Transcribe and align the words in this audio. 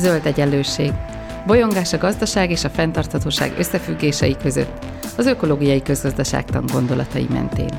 Zöld 0.00 0.26
egyenlőség. 0.26 0.92
Bolyongás 1.46 1.92
a 1.92 1.98
gazdaság 1.98 2.50
és 2.50 2.64
a 2.64 2.68
fenntarthatóság 2.68 3.58
összefüggései 3.58 4.36
között, 4.36 4.84
az 5.16 5.26
ökológiai 5.26 5.82
közgazdaságtan 5.82 6.64
gondolatai 6.72 7.26
mentén. 7.30 7.78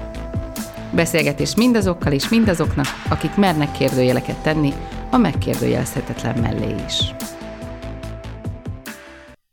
Beszélgetés 0.96 1.56
mindazokkal 1.56 2.12
és 2.12 2.30
mindazoknak, 2.30 2.86
akik 3.10 3.36
mernek 3.36 3.72
kérdőjeleket 3.72 4.44
tenni 4.44 4.74
a 5.12 5.18
megkérdőjelezhetetlen 5.18 6.40
mellé 6.40 6.76
is. 6.86 7.14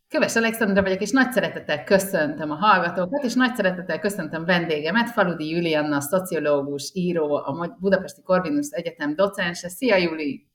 Köves 0.08 0.36
Alexandra 0.36 0.82
vagyok, 0.82 1.00
és 1.00 1.10
nagy 1.10 1.32
szeretettel 1.32 1.84
köszöntöm 1.84 2.50
a 2.50 2.54
hallgatókat, 2.54 3.24
és 3.24 3.34
nagy 3.34 3.54
szeretettel 3.54 3.98
köszöntöm 3.98 4.44
vendégemet, 4.44 5.10
Faludi 5.10 5.48
Julianna, 5.48 6.00
szociológus, 6.00 6.90
író, 6.92 7.34
a 7.34 7.76
Budapesti 7.80 8.22
Corvinus 8.22 8.68
Egyetem 8.70 9.14
docense. 9.14 9.68
Szia, 9.68 9.96
Juli! 9.96 10.47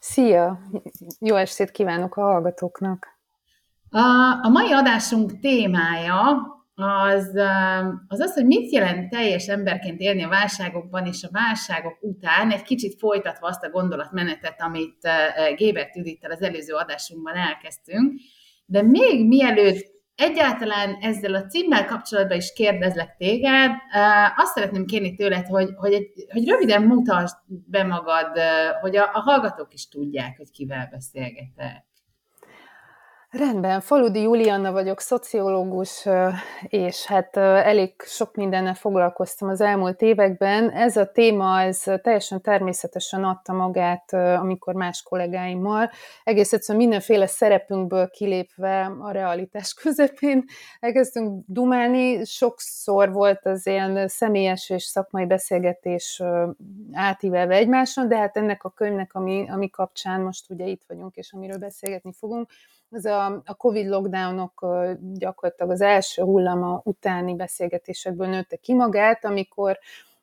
Szia! 0.00 0.58
Jó 1.18 1.36
estét 1.36 1.70
kívánok 1.70 2.16
a 2.16 2.20
hallgatóknak! 2.20 3.06
A, 3.90 3.98
a 4.42 4.48
mai 4.48 4.72
adásunk 4.72 5.40
témája 5.40 6.36
az, 6.74 7.36
az 8.08 8.20
az, 8.20 8.34
hogy 8.34 8.46
mit 8.46 8.72
jelent 8.72 9.10
teljes 9.10 9.46
emberként 9.46 10.00
élni 10.00 10.22
a 10.22 10.28
válságokban 10.28 11.06
és 11.06 11.22
a 11.24 11.28
válságok 11.32 11.96
után, 12.00 12.50
egy 12.50 12.62
kicsit 12.62 12.98
folytatva 12.98 13.46
azt 13.46 13.64
a 13.64 13.70
gondolatmenetet, 13.70 14.60
amit 14.60 15.08
Gébert 15.56 15.96
Judittel 15.96 16.30
az 16.30 16.42
előző 16.42 16.74
adásunkban 16.74 17.34
elkezdtünk, 17.34 18.20
de 18.66 18.82
még 18.82 19.26
mielőtt 19.26 19.99
egyáltalán 20.20 20.96
ezzel 21.00 21.34
a 21.34 21.46
címmel 21.46 21.84
kapcsolatban 21.84 22.36
is 22.36 22.52
kérdezlek 22.52 23.16
téged, 23.16 23.70
azt 24.36 24.54
szeretném 24.54 24.84
kérni 24.84 25.14
tőled, 25.14 25.46
hogy, 25.46 25.68
hogy, 25.76 26.12
hogy 26.32 26.48
röviden 26.48 26.82
mutasd 26.82 27.36
be 27.46 27.84
magad, 27.84 28.38
hogy 28.80 28.96
a, 28.96 29.10
a 29.12 29.20
hallgatók 29.20 29.74
is 29.74 29.88
tudják, 29.88 30.36
hogy 30.36 30.50
kivel 30.50 30.88
beszélgetek. 30.90 31.89
Rendben, 33.30 33.80
Faludi 33.80 34.20
Julianna 34.20 34.72
vagyok, 34.72 35.00
szociológus, 35.00 36.08
és 36.62 37.06
hát 37.06 37.36
elég 37.36 37.94
sok 38.02 38.34
mindennel 38.34 38.74
foglalkoztam 38.74 39.48
az 39.48 39.60
elmúlt 39.60 40.02
években. 40.02 40.70
Ez 40.70 40.96
a 40.96 41.10
téma, 41.12 41.60
ez 41.60 41.82
teljesen 42.02 42.40
természetesen 42.40 43.24
adta 43.24 43.52
magát, 43.52 44.12
amikor 44.12 44.74
más 44.74 45.02
kollégáimmal, 45.02 45.90
egész 46.24 46.52
egyszerűen 46.52 46.84
mindenféle 46.84 47.26
szerepünkből 47.26 48.08
kilépve 48.08 48.92
a 49.00 49.10
realitás 49.10 49.74
közepén 49.82 50.44
elkezdtünk 50.80 51.44
dumálni. 51.46 52.24
Sokszor 52.24 53.12
volt 53.12 53.46
az 53.46 53.66
ilyen 53.66 54.08
személyes 54.08 54.70
és 54.70 54.82
szakmai 54.82 55.26
beszélgetés 55.26 56.22
átívelve 56.92 57.54
egymáson, 57.54 58.08
de 58.08 58.16
hát 58.16 58.36
ennek 58.36 58.64
a 58.64 58.70
könyvnek, 58.70 59.14
ami, 59.14 59.48
ami 59.50 59.70
kapcsán 59.70 60.20
most 60.20 60.50
ugye 60.50 60.66
itt 60.66 60.82
vagyunk, 60.86 61.16
és 61.16 61.32
amiről 61.32 61.58
beszélgetni 61.58 62.12
fogunk, 62.12 62.50
ez 62.90 63.04
a, 63.04 63.42
a 63.44 63.54
Covid 63.54 63.86
lockdownok 63.86 64.66
gyakorlatilag 65.12 65.70
az 65.70 65.80
első 65.80 66.22
hullama 66.22 66.80
utáni 66.84 67.34
beszélgetésekből 67.34 68.26
nőtte 68.26 68.56
ki 68.56 68.74
magát, 68.74 69.24
amikor 69.24 69.78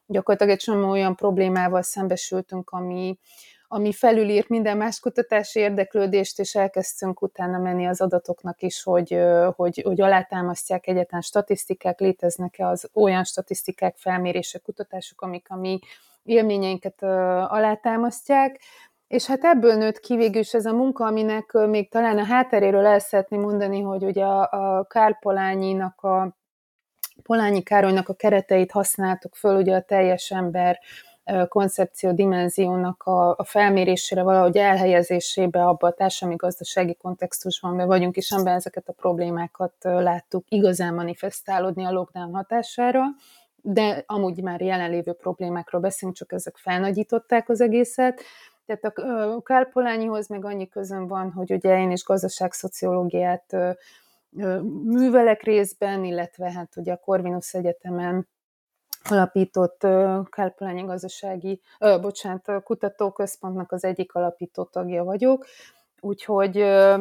gyakorlatilag 0.06 0.54
egy 0.54 0.64
csomó 0.64 0.90
olyan 0.90 1.16
problémával 1.16 1.82
szembesültünk, 1.82 2.70
ami, 2.70 3.20
ami 3.68 3.94
felülírt 3.94 4.50
minden 4.50 4.78
más 4.78 5.00
kutatási 5.00 5.59
érdeklődést, 5.59 6.40
és 6.40 6.56
elkezdtünk 6.56 7.22
utána 7.22 7.58
menni 7.58 7.86
az 7.86 8.02
adatoknak 8.02 8.62
is, 8.62 8.84
hogy, 8.84 9.18
hogy, 9.56 9.81
hogy 9.86 10.02
alátámasztják 10.02 10.88
egyetlen 10.88 11.22
statisztikák, 11.22 12.00
léteznek-e 12.00 12.68
az 12.68 12.90
olyan 12.94 13.24
statisztikák, 13.24 13.96
felmérések, 13.98 14.62
kutatások, 14.62 15.22
amik 15.22 15.46
a 15.50 15.56
mi 15.56 15.80
élményeinket 16.24 17.04
alátámasztják, 17.48 18.59
és 19.08 19.25
hát 19.25 19.44
ebből 19.44 19.75
nőtt 19.75 20.00
ki 20.00 20.16
végül 20.16 20.41
is 20.41 20.53
ez 20.53 20.66
a 20.66 20.73
munka, 20.73 21.05
aminek 21.05 21.52
még 21.52 21.89
talán 21.89 22.17
a 22.17 22.23
hátteréről 22.23 22.86
el 22.86 23.00
szeretném 23.00 23.41
mondani, 23.41 23.81
hogy 23.81 24.03
ugye 24.03 24.23
a, 24.23 24.77
a 24.77 24.83
Kár 24.83 25.19
Polányinak 25.19 26.02
a 26.02 26.36
Polányi 27.23 27.62
Károlynak 27.62 28.09
a 28.09 28.13
kereteit 28.13 28.72
használtuk 28.72 29.35
föl, 29.35 29.57
ugye 29.57 29.75
a 29.75 29.81
teljes 29.81 30.31
ember 30.31 30.79
koncepció 31.47 32.12
dimenziónak 32.12 33.03
a, 33.03 33.29
a 33.29 33.44
felmérésére, 33.44 34.22
valahogy 34.22 34.57
elhelyezésébe, 34.57 35.66
abba 35.66 35.88
a 35.88 35.91
társadalmi 35.91 36.35
gazdasági 36.35 36.96
kontextusban 36.96 37.78
be 37.78 37.85
vagyunk, 37.85 38.16
és 38.16 38.31
amiben 38.31 38.53
ezeket 38.53 38.88
a 38.88 38.94
problémákat 38.94 39.73
láttuk 39.81 40.46
igazán 40.50 40.94
manifestálódni 40.94 41.85
a 41.85 41.91
lockdown 41.91 42.34
hatására, 42.34 43.03
de 43.62 44.03
amúgy 44.06 44.41
már 44.41 44.62
jelenlévő 44.62 45.13
problémákról 45.13 45.81
beszélünk, 45.81 46.17
csak 46.17 46.31
ezek 46.31 46.57
felnagyították 46.57 47.50
az 47.50 47.62
egészet, 47.62 48.22
tehát 48.67 48.97
a 48.97 49.41
Kálpolányihoz 49.41 50.28
meg 50.28 50.45
annyi 50.45 50.67
közön 50.67 51.07
van, 51.07 51.31
hogy 51.31 51.51
ugye 51.51 51.79
én 51.79 51.91
is 51.91 52.03
gazdaságszociológiát 52.03 53.55
művelek 54.83 55.44
részben, 55.44 56.03
illetve 56.03 56.51
hát 56.51 56.75
ugye 56.75 56.94
a 56.94 56.97
Corvinus 56.97 57.53
Egyetemen 57.53 58.28
alapított 59.09 59.79
Kálpolányi 60.29 60.81
Gazdasági, 60.81 61.61
bocsánat, 61.79 62.63
Kutatóközpontnak 62.63 63.72
az 63.72 63.83
egyik 63.83 64.13
alapító 64.13 64.63
tagja 64.63 65.03
vagyok, 65.03 65.45
úgyhogy 66.07 66.57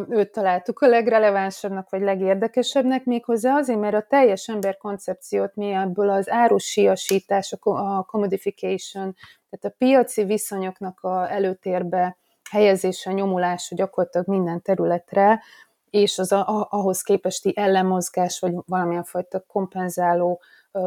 őt 0.08 0.32
találtuk 0.32 0.80
a 0.80 0.86
legrelevánsabbnak, 0.86 1.90
vagy 1.90 2.00
legérdekesebbnek, 2.00 3.04
méghozzá 3.04 3.56
azért, 3.56 3.78
mert 3.78 3.94
a 3.94 4.06
teljes 4.08 4.48
ember 4.48 4.76
koncepciót 4.76 5.54
mi 5.54 5.70
ebből 5.70 6.10
az 6.10 6.30
árusiasítás, 6.30 7.52
a 7.60 8.02
commodification 8.02 9.14
tehát 9.50 9.74
a 9.74 9.76
piaci 9.78 10.24
viszonyoknak 10.24 11.00
a 11.00 11.32
előtérbe 11.32 12.16
helyezése, 12.50 13.12
nyomulása 13.12 13.74
gyakorlatilag 13.74 14.28
minden 14.28 14.62
területre, 14.62 15.42
és 15.90 16.18
az 16.18 16.32
a, 16.32 16.66
ahhoz 16.70 17.02
képesti 17.02 17.52
ellenmozgás, 17.56 18.40
vagy 18.40 18.54
valamilyen 18.66 19.04
fajta 19.04 19.40
kompenzáló 19.40 20.40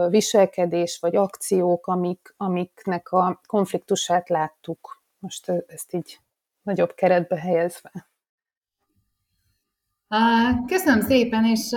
viselkedés, 0.10 0.98
vagy 1.00 1.16
akciók, 1.16 1.88
amik, 1.88 2.34
amiknek 2.38 3.12
a 3.12 3.42
konfliktusát 3.46 4.30
láttuk. 4.30 5.04
Most 5.20 5.52
ezt 5.68 5.94
így 5.94 6.20
nagyobb 6.62 6.94
keretbe 6.94 7.40
helyezve. 7.40 8.09
Köszönöm 10.68 11.02
szépen, 11.02 11.46
és 11.46 11.72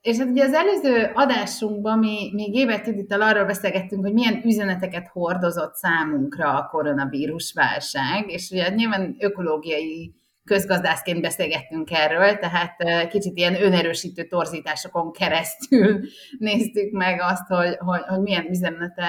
és 0.00 0.18
hát 0.18 0.28
ugye 0.28 0.44
az 0.44 0.52
előző 0.52 1.10
adásunkban 1.14 1.98
mi, 1.98 2.30
mi 2.32 2.44
Gébert 2.44 2.86
Judittal 2.86 3.22
arról 3.22 3.44
beszélgettünk, 3.44 4.04
hogy 4.04 4.12
milyen 4.12 4.42
üzeneteket 4.44 5.08
hordozott 5.08 5.74
számunkra 5.74 6.54
a 6.54 6.66
koronavírus 6.66 7.52
válság, 7.52 8.30
és 8.30 8.50
ugye 8.50 8.68
nyilván 8.68 9.16
ökológiai 9.18 10.14
közgazdászként 10.50 11.20
beszélgettünk 11.20 11.90
erről, 11.90 12.38
tehát 12.38 12.76
kicsit 13.08 13.36
ilyen 13.36 13.62
önerősítő 13.62 14.24
torzításokon 14.24 15.12
keresztül 15.12 16.00
néztük 16.38 16.92
meg 16.92 17.20
azt, 17.20 17.46
hogy, 17.46 17.76
hogy, 17.78 18.00
hogy 18.00 18.20
milyen 18.20 18.46
üzenete 18.48 19.08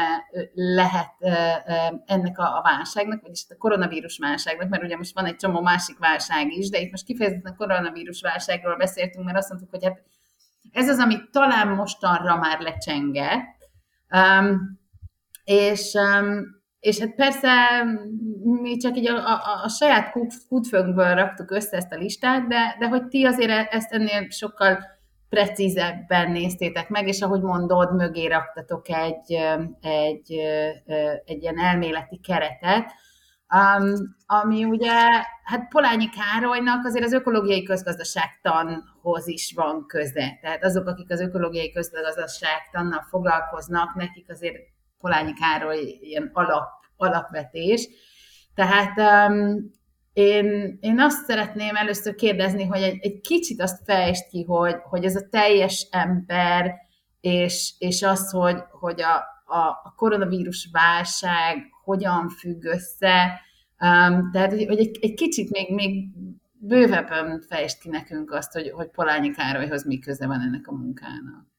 lehet 0.53 1.13
ennek 2.06 2.38
a, 2.40 2.62
válságnak, 2.63 3.22
vagyis 3.22 3.46
a 3.50 3.56
koronavírus 3.57 4.18
válságnak, 4.18 4.69
mert 4.69 4.84
ugye 4.84 4.97
most 4.97 5.13
van 5.13 5.25
egy 5.25 5.35
csomó 5.35 5.62
másik 5.62 5.97
válság 5.97 6.52
is, 6.52 6.69
de 6.69 6.79
itt 6.79 6.91
most 6.91 7.06
kifejezetten 7.06 7.56
koronavírus 7.56 8.22
válságról 8.22 8.75
beszéltünk, 8.75 9.25
mert 9.25 9.38
azt 9.38 9.50
mondtuk, 9.50 9.69
hogy 9.69 9.84
hát 9.84 10.02
ez 10.72 10.90
az, 10.90 11.00
ami 11.00 11.16
talán 11.31 11.68
mostanra 11.68 12.35
már 12.35 12.59
lecsengett, 12.59 13.58
um, 14.09 14.79
és, 15.44 15.94
um, 15.94 16.60
és 16.81 17.00
hát 17.00 17.16
persze 17.16 17.52
mi 18.62 18.78
csak 18.78 18.97
így 18.97 19.08
a, 19.08 19.16
a, 19.16 19.64
a 19.64 19.69
saját 19.69 20.14
kutfőnkből 20.47 21.16
raktuk 21.16 21.52
össze 21.52 21.78
ezt 21.78 21.94
a 21.94 21.97
listát, 21.97 22.47
de, 22.47 22.75
de 22.80 22.88
hogy 22.88 23.08
ti 23.08 23.25
azért 23.25 23.74
ezt 23.74 23.92
ennél 23.92 24.30
sokkal 24.30 24.80
precízebben 25.30 26.31
néztétek 26.31 26.90
meg, 26.90 27.08
és 27.08 27.22
ahogy 27.22 27.41
mondod, 27.41 27.96
mögé 27.96 28.25
raktatok 28.25 28.90
egy, 28.90 29.34
egy, 29.81 30.34
egy 31.25 31.41
ilyen 31.41 31.59
elméleti 31.59 32.20
keretet, 32.20 32.91
Um, 33.53 34.16
ami 34.25 34.64
ugye, 34.64 34.94
hát 35.44 35.67
Polányi 35.70 36.09
Károlynak 36.09 36.85
azért 36.85 37.05
az 37.05 37.14
ökológiai 37.14 37.64
közgazdaságtanhoz 37.64 39.28
is 39.28 39.53
van 39.55 39.85
köze. 39.88 40.38
Tehát 40.41 40.64
azok, 40.64 40.88
akik 40.88 41.11
az 41.11 41.20
ökológiai 41.20 41.72
közgazdaságtannal 41.72 43.05
foglalkoznak, 43.09 43.96
nekik 43.96 44.29
azért 44.29 44.55
Polányi 44.97 45.34
Károly 45.34 45.97
ilyen 46.02 46.29
alap, 46.34 46.70
alapvetés. 47.02 47.88
Tehát 48.56 49.00
um, 49.30 49.72
én, 50.14 50.78
én 50.82 51.00
azt 51.00 51.26
szeretném 51.26 51.76
először 51.76 52.16
kérdezni, 52.16 52.66
hogy 52.66 52.82
egy, 52.82 52.98
egy 53.02 53.22
kicsit 53.22 53.62
azt 53.62 53.84
fejtsd 53.86 54.28
ki, 54.28 54.44
hogy, 54.44 54.76
hogy 54.84 55.06
ez 55.06 55.16
a 55.16 55.28
teljes 55.30 55.88
ember, 55.92 56.76
és, 57.22 57.74
és 57.78 58.02
az, 58.02 58.30
hogy, 58.32 58.58
hogy 58.80 59.02
a, 59.02 59.16
a, 59.53 59.68
a 59.84 59.94
koronavírus 59.96 60.70
válság 60.72 61.70
hogyan 61.84 62.30
függ 62.30 62.64
össze. 62.64 63.42
Um, 63.80 64.32
tehát, 64.32 64.52
hogy 64.52 64.80
egy, 64.80 64.98
egy 65.02 65.14
kicsit 65.14 65.50
még, 65.50 65.74
még 65.74 66.08
bővebben 66.52 67.42
fejtsd 67.50 67.80
ki 67.80 67.90
nekünk 67.90 68.32
azt, 68.32 68.52
hogy, 68.52 68.70
hogy 68.70 68.90
Polányi 68.90 69.32
Károlyhoz 69.32 69.86
mi 69.86 70.00
köze 70.00 70.28
van 70.28 70.42
ennek 70.42 70.68
a 70.68 70.72
munkának. 70.72 71.51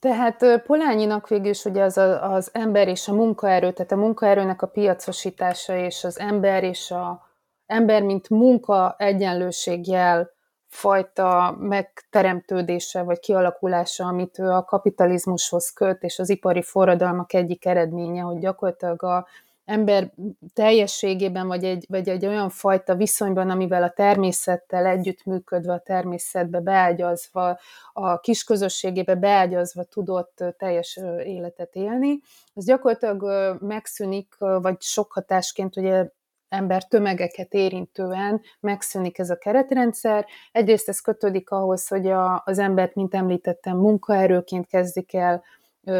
Tehát 0.00 0.62
Polányinak 0.66 1.28
végül 1.28 1.50
is 1.50 1.64
ugye 1.64 1.82
az, 1.82 1.96
a, 1.96 2.32
az 2.32 2.50
ember 2.52 2.88
és 2.88 3.08
a 3.08 3.12
munkaerő, 3.12 3.72
tehát 3.72 3.92
a 3.92 3.96
munkaerőnek 3.96 4.62
a 4.62 4.66
piacosítása 4.66 5.76
és 5.76 6.04
az 6.04 6.18
ember 6.18 6.64
és 6.64 6.90
a, 6.90 7.26
ember, 7.66 8.02
mint 8.02 8.28
munka 8.28 8.94
egyenlőségjel 8.98 10.30
fajta 10.68 11.56
megteremtődése 11.58 13.02
vagy 13.02 13.18
kialakulása, 13.18 14.06
amit 14.06 14.38
ő 14.38 14.50
a 14.50 14.64
kapitalizmushoz 14.64 15.70
köt, 15.70 16.02
és 16.02 16.18
az 16.18 16.30
ipari 16.30 16.62
forradalmak 16.62 17.32
egyik 17.32 17.66
eredménye, 17.66 18.20
hogy 18.20 18.38
gyakorlatilag 18.38 19.02
a 19.02 19.26
ember 19.64 20.12
teljességében, 20.54 21.46
vagy 21.46 21.64
egy, 21.64 21.84
vagy 21.88 22.08
egy 22.08 22.26
olyan 22.26 22.48
fajta 22.50 22.94
viszonyban, 22.94 23.50
amivel 23.50 23.82
a 23.82 23.90
természettel 23.90 24.86
együttműködve, 24.86 25.72
a 25.72 25.78
természetbe 25.78 26.60
beágyazva, 26.60 27.58
a 27.92 28.20
kis 28.20 28.44
közösségébe 28.44 29.14
beágyazva 29.14 29.84
tudott 29.84 30.44
teljes 30.58 31.00
életet 31.24 31.74
élni, 31.74 32.20
az 32.54 32.64
gyakorlatilag 32.64 33.22
megszűnik, 33.60 34.34
vagy 34.38 34.80
sok 34.80 35.12
hatásként 35.12 35.76
ugye 35.76 36.08
ember 36.48 36.84
tömegeket 36.84 37.54
érintően 37.54 38.40
megszűnik 38.60 39.18
ez 39.18 39.30
a 39.30 39.36
keretrendszer. 39.36 40.26
Egyrészt 40.52 40.88
ez 40.88 41.00
kötődik 41.00 41.50
ahhoz, 41.50 41.88
hogy 41.88 42.06
a, 42.06 42.42
az 42.44 42.58
embert, 42.58 42.94
mint 42.94 43.14
említettem, 43.14 43.76
munkaerőként 43.76 44.66
kezdik 44.66 45.14
el 45.14 45.42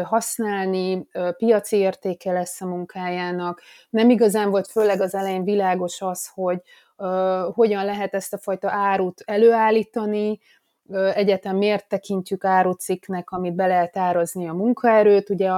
használni, 0.03 1.07
piaci 1.37 1.77
értéke 1.77 2.31
lesz 2.31 2.61
a 2.61 2.65
munkájának. 2.65 3.61
Nem 3.89 4.09
igazán 4.09 4.49
volt 4.49 4.67
főleg 4.67 5.01
az 5.01 5.15
elején 5.15 5.43
világos 5.43 6.01
az, 6.01 6.29
hogy 6.33 6.61
hogyan 7.53 7.85
lehet 7.85 8.13
ezt 8.13 8.33
a 8.33 8.37
fajta 8.37 8.71
árut 8.71 9.21
előállítani, 9.25 10.39
egyetem 11.13 11.57
miért 11.57 11.87
tekintjük 11.87 12.43
árucikknek, 12.43 13.31
amit 13.31 13.55
be 13.55 13.67
lehet 13.67 13.97
árazni 13.97 14.47
a 14.47 14.53
munkaerőt. 14.53 15.29
Ugye 15.29 15.49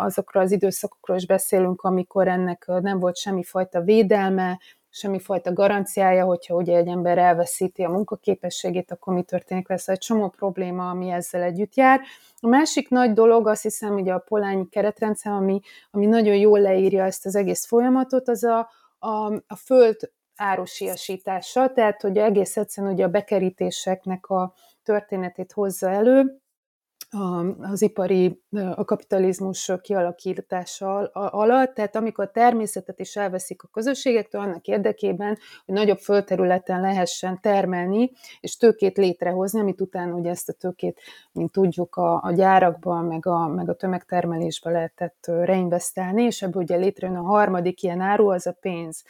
azokról 0.00 0.42
az 0.42 0.52
időszakokról 0.52 1.16
is 1.16 1.26
beszélünk, 1.26 1.82
amikor 1.82 2.28
ennek 2.28 2.64
nem 2.66 2.98
volt 2.98 3.16
semmifajta 3.16 3.80
védelme, 3.80 4.58
semmifajta 4.90 5.52
garanciája, 5.52 6.24
hogyha 6.24 6.54
ugye 6.54 6.76
egy 6.76 6.88
ember 6.88 7.18
elveszíti 7.18 7.82
a 7.82 7.90
munkaképességét, 7.90 8.90
akkor 8.90 9.14
mi 9.14 9.22
történik 9.22 9.68
lesz? 9.68 9.88
Egy 9.88 9.98
csomó 9.98 10.28
probléma, 10.28 10.90
ami 10.90 11.10
ezzel 11.10 11.42
együtt 11.42 11.74
jár. 11.74 12.00
A 12.40 12.46
másik 12.46 12.88
nagy 12.88 13.12
dolog, 13.12 13.46
azt 13.46 13.62
hiszem, 13.62 13.94
ugye 13.94 14.12
a 14.12 14.18
polányi 14.18 14.68
keretrendszer, 14.68 15.32
ami, 15.32 15.60
ami 15.90 16.06
nagyon 16.06 16.36
jól 16.36 16.60
leírja 16.60 17.04
ezt 17.04 17.26
az 17.26 17.34
egész 17.34 17.66
folyamatot, 17.66 18.28
az 18.28 18.44
a, 18.44 18.68
a, 18.98 19.32
a 19.46 19.56
föld 19.56 19.96
árosiasítása, 20.36 21.72
tehát 21.72 22.00
hogy 22.00 22.18
egész 22.18 22.56
egyszerűen 22.56 22.92
ugye 22.92 23.04
a 23.04 23.08
bekerítéseknek 23.08 24.26
a 24.26 24.54
történetét 24.82 25.52
hozza 25.52 25.90
elő, 25.90 26.40
az 27.60 27.82
ipari, 27.82 28.42
a 28.74 28.84
kapitalizmus 28.84 29.72
kialakítása 29.82 30.98
alatt, 31.12 31.74
tehát 31.74 31.96
amikor 31.96 32.24
a 32.24 32.30
természetet 32.30 33.00
is 33.00 33.16
elveszik 33.16 33.62
a 33.62 33.68
közösségektől, 33.72 34.40
annak 34.40 34.66
érdekében, 34.66 35.38
hogy 35.66 35.74
nagyobb 35.74 35.98
földterületen 35.98 36.80
lehessen 36.80 37.40
termelni, 37.40 38.10
és 38.40 38.56
tőkét 38.56 38.96
létrehozni, 38.96 39.60
amit 39.60 39.80
utána 39.80 40.14
ugye 40.14 40.30
ezt 40.30 40.48
a 40.48 40.52
tőkét, 40.52 41.00
mint 41.32 41.52
tudjuk, 41.52 41.96
a, 41.96 42.22
a 42.22 42.32
gyárakban, 42.32 43.04
meg 43.04 43.26
a, 43.26 43.46
meg 43.46 43.68
a 43.68 43.74
tömegtermelésbe 43.74 44.70
lehetett 44.70 45.26
reinvestálni, 45.26 46.22
és 46.22 46.42
ebből 46.42 46.62
ugye 46.62 46.76
létrejön 46.76 47.16
a 47.16 47.22
harmadik 47.22 47.82
ilyen 47.82 48.00
áru, 48.00 48.28
az 48.28 48.46
a 48.46 48.56
pénz. 48.60 49.04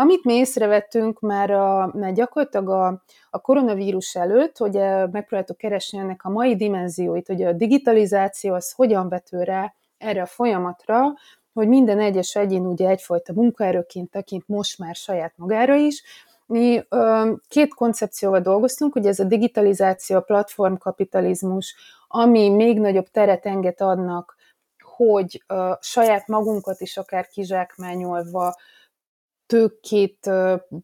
Amit 0.00 0.24
mi 0.24 0.34
észrevettünk 0.34 1.20
már, 1.20 1.50
a, 1.50 1.90
már 1.94 2.12
gyakorlatilag 2.12 2.68
a, 2.68 3.02
a 3.30 3.40
koronavírus 3.40 4.14
előtt, 4.14 4.56
hogy 4.56 4.72
megpróbáltuk 5.10 5.56
keresni 5.56 5.98
ennek 5.98 6.24
a 6.24 6.30
mai 6.30 6.56
dimenzióit, 6.56 7.26
hogy 7.26 7.42
a 7.42 7.52
digitalizáció 7.52 8.54
az 8.54 8.72
hogyan 8.72 9.08
vető 9.08 9.42
rá 9.42 9.74
erre 9.98 10.22
a 10.22 10.26
folyamatra, 10.26 11.14
hogy 11.52 11.68
minden 11.68 12.00
egyes 12.00 12.34
egyén 12.36 12.66
ugye 12.66 12.88
egyfajta 12.88 13.32
munkaerőként 13.32 14.10
tekint 14.10 14.48
most 14.48 14.78
már 14.78 14.94
saját 14.94 15.32
magára 15.36 15.74
is. 15.74 16.02
Mi 16.46 16.80
ö, 16.88 17.32
két 17.48 17.74
koncepcióval 17.74 18.40
dolgoztunk, 18.40 18.92
hogy 18.92 19.06
ez 19.06 19.18
a 19.18 19.24
digitalizáció, 19.24 20.16
a 20.16 20.20
platformkapitalizmus, 20.20 21.74
ami 22.08 22.48
még 22.48 22.80
nagyobb 22.80 23.08
teret 23.08 23.46
enged 23.46 23.80
adnak, 23.80 24.36
hogy 24.96 25.42
ö, 25.46 25.72
saját 25.80 26.26
magunkat 26.26 26.80
is 26.80 26.96
akár 26.96 27.26
kizsákmányolva, 27.26 28.54
tőkét 29.48 30.30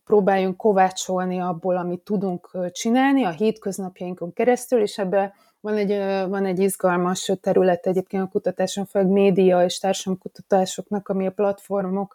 próbáljunk 0.05 0.57
kovácsolni 0.57 1.41
abból, 1.41 1.77
amit 1.77 2.01
tudunk 2.01 2.51
csinálni 2.73 3.25
a 3.25 3.31
hétköznapjainkon 3.31 4.33
keresztül, 4.33 4.81
és 4.81 4.99
ebbe 4.99 5.35
van 5.61 5.77
egy, 5.77 6.29
van 6.29 6.45
egy 6.45 6.59
izgalmas 6.59 7.33
terület 7.41 7.87
egyébként 7.87 8.23
a 8.23 8.29
kutatáson, 8.29 8.85
főleg 8.85 9.09
média 9.09 9.65
és 9.65 9.79
társadalomkutatásoknak, 9.79 11.09
ami 11.09 11.27
a 11.27 11.31
platformok 11.31 12.15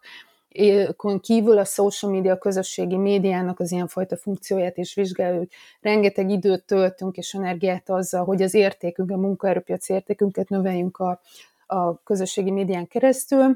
kívül 1.21 1.57
a 1.57 1.65
social 1.65 2.11
media, 2.11 2.33
a 2.33 2.37
közösségi 2.37 2.97
médiának 2.97 3.59
az 3.59 3.71
ilyenfajta 3.71 4.17
funkcióját 4.17 4.77
is 4.77 4.93
vizsgáljuk. 4.93 5.49
Rengeteg 5.81 6.29
időt 6.29 6.65
töltünk 6.65 7.17
és 7.17 7.33
energiát 7.33 7.89
azzal, 7.89 8.23
hogy 8.23 8.41
az 8.41 8.53
értékünk, 8.53 9.11
a 9.11 9.17
munkaerőpiaci 9.17 9.93
értékünket 9.93 10.49
növeljünk 10.49 10.97
a, 10.97 11.21
a 11.65 12.03
közösségi 12.03 12.51
médián 12.51 12.87
keresztül. 12.87 13.55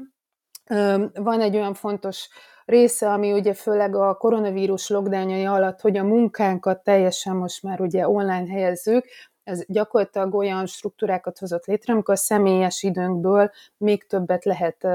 Van 1.14 1.40
egy 1.40 1.56
olyan 1.56 1.74
fontos 1.74 2.28
része, 2.64 3.10
ami 3.10 3.32
ugye 3.32 3.54
főleg 3.54 3.96
a 3.96 4.14
koronavírus 4.14 4.88
lockdownjai 4.88 5.44
alatt, 5.44 5.80
hogy 5.80 5.96
a 5.96 6.04
munkánkat 6.04 6.82
teljesen 6.82 7.36
most 7.36 7.62
már 7.62 7.80
ugye 7.80 8.08
online 8.08 8.46
helyezzük, 8.52 9.04
ez 9.44 9.64
gyakorlatilag 9.66 10.34
olyan 10.34 10.66
struktúrákat 10.66 11.38
hozott 11.38 11.64
létre, 11.64 11.92
amikor 11.92 12.14
a 12.14 12.16
személyes 12.16 12.82
időnkből 12.82 13.50
még 13.76 14.06
többet 14.06 14.44
lehet 14.44 14.86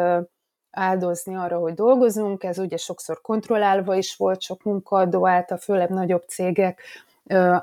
áldozni 0.72 1.36
arra, 1.36 1.58
hogy 1.58 1.74
dolgozunk, 1.74 2.44
ez 2.44 2.58
ugye 2.58 2.78
sokszor 2.78 3.22
kontrollálva 3.22 3.96
is 3.96 4.16
volt 4.16 4.42
sok 4.42 4.64
munkaadó 4.64 5.28
által, 5.28 5.58
főleg 5.58 5.90
nagyobb 5.90 6.24
cégek 6.28 6.82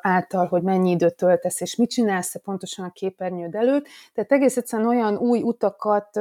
által, 0.00 0.46
hogy 0.46 0.62
mennyi 0.62 0.90
időt 0.90 1.16
töltesz, 1.16 1.60
és 1.60 1.76
mit 1.76 1.90
csinálsz 1.90 2.36
pontosan 2.42 2.84
a 2.84 2.92
képernyőd 2.92 3.54
előtt. 3.54 3.86
Tehát 4.14 4.32
egész 4.32 4.56
egyszerűen 4.56 4.88
olyan 4.88 5.16
új 5.16 5.42
utakat 5.42 6.20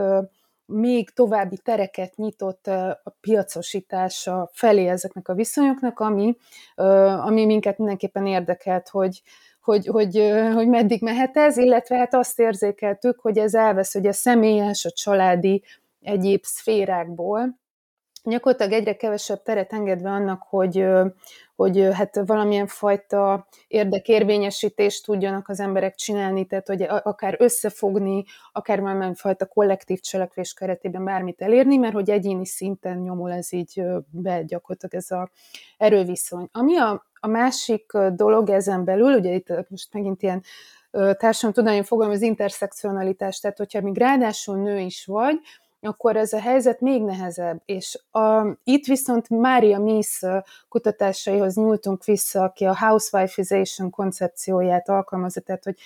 még 0.66 1.10
további 1.10 1.58
tereket 1.58 2.16
nyitott 2.16 2.68
a 2.68 3.16
piacosítása 3.22 4.50
felé 4.54 4.88
ezeknek 4.88 5.28
a 5.28 5.34
viszonyoknak, 5.34 6.00
ami, 6.00 6.38
ami 7.26 7.46
minket 7.46 7.78
mindenképpen 7.78 8.26
érdekelt, 8.26 8.90
hogy, 8.90 9.22
hogy, 9.62 9.86
hogy, 9.86 10.34
hogy 10.54 10.68
meddig 10.68 11.02
mehet 11.02 11.38
ez, 11.38 11.58
illetve 11.58 11.98
hát 11.98 12.14
azt 12.14 12.40
érzékeltük, 12.40 13.20
hogy 13.20 13.38
ez 13.38 13.54
elvesz 13.54 13.94
hogy 13.94 14.08
a 14.08 14.14
személyes, 14.14 14.86
a 14.86 14.92
családi, 14.92 15.64
egyéb 16.02 16.44
szférákból, 16.44 17.60
gyakorlatilag 18.26 18.72
egyre 18.72 18.96
kevesebb 18.96 19.42
teret 19.44 19.74
engedve 19.74 20.10
annak, 20.10 20.44
hogy, 20.50 20.86
hogy 21.56 21.88
hát 21.94 22.22
valamilyen 22.26 22.68
fajta 22.68 23.48
érdekérvényesítést 23.68 25.06
tudjanak 25.06 25.50
az 25.50 25.60
emberek 25.60 25.96
csinálni, 25.96 26.46
tehát 26.46 26.68
hogy 26.68 26.82
akár 26.82 27.36
összefogni, 27.40 28.24
akár 28.52 28.82
valamilyen 28.82 29.16
fajta 29.16 29.46
kollektív 29.46 30.00
cselekvés 30.00 30.54
keretében 30.54 31.04
bármit 31.04 31.42
elérni, 31.42 31.78
mert 31.78 31.94
hogy 31.94 32.10
egyéni 32.10 32.46
szinten 32.46 32.98
nyomul 32.98 33.32
ez 33.32 33.54
így 33.54 33.82
be 34.10 34.44
gyakorlatilag 34.44 34.96
ez 34.96 35.12
a 35.12 35.30
erőviszony. 35.78 36.50
Ami 36.52 36.78
a, 36.78 37.06
a 37.20 37.28
másik 37.28 37.92
dolog 38.16 38.50
ezen 38.50 38.84
belül, 38.84 39.18
ugye 39.18 39.34
itt 39.34 39.70
most 39.70 39.94
megint 39.94 40.22
ilyen 40.22 40.44
társadalomtudományi 40.92 41.84
fogalom 41.84 42.14
az 42.14 42.22
interszekcionalitás, 42.22 43.40
tehát 43.40 43.58
hogyha 43.58 43.82
még 43.82 43.98
ráadásul 43.98 44.58
nő 44.58 44.80
is 44.80 45.06
vagy, 45.06 45.40
akkor 45.86 46.16
ez 46.16 46.34
a 46.34 46.40
helyzet 46.40 46.80
még 46.80 47.04
nehezebb. 47.04 47.62
És 47.66 48.00
a, 48.12 48.58
itt 48.64 48.86
viszont 48.86 49.30
Mária 49.30 49.80
Mies 49.80 50.22
kutatásaihoz 50.70 51.56
nyúltunk 51.56 52.04
vissza, 52.04 52.44
aki 52.44 52.66
a 52.66 52.78
housewifeization 52.78 53.90
koncepcióját 53.90 54.90
alkalmazza, 54.90 55.42
tehát 55.42 55.64
hogy 55.64 55.78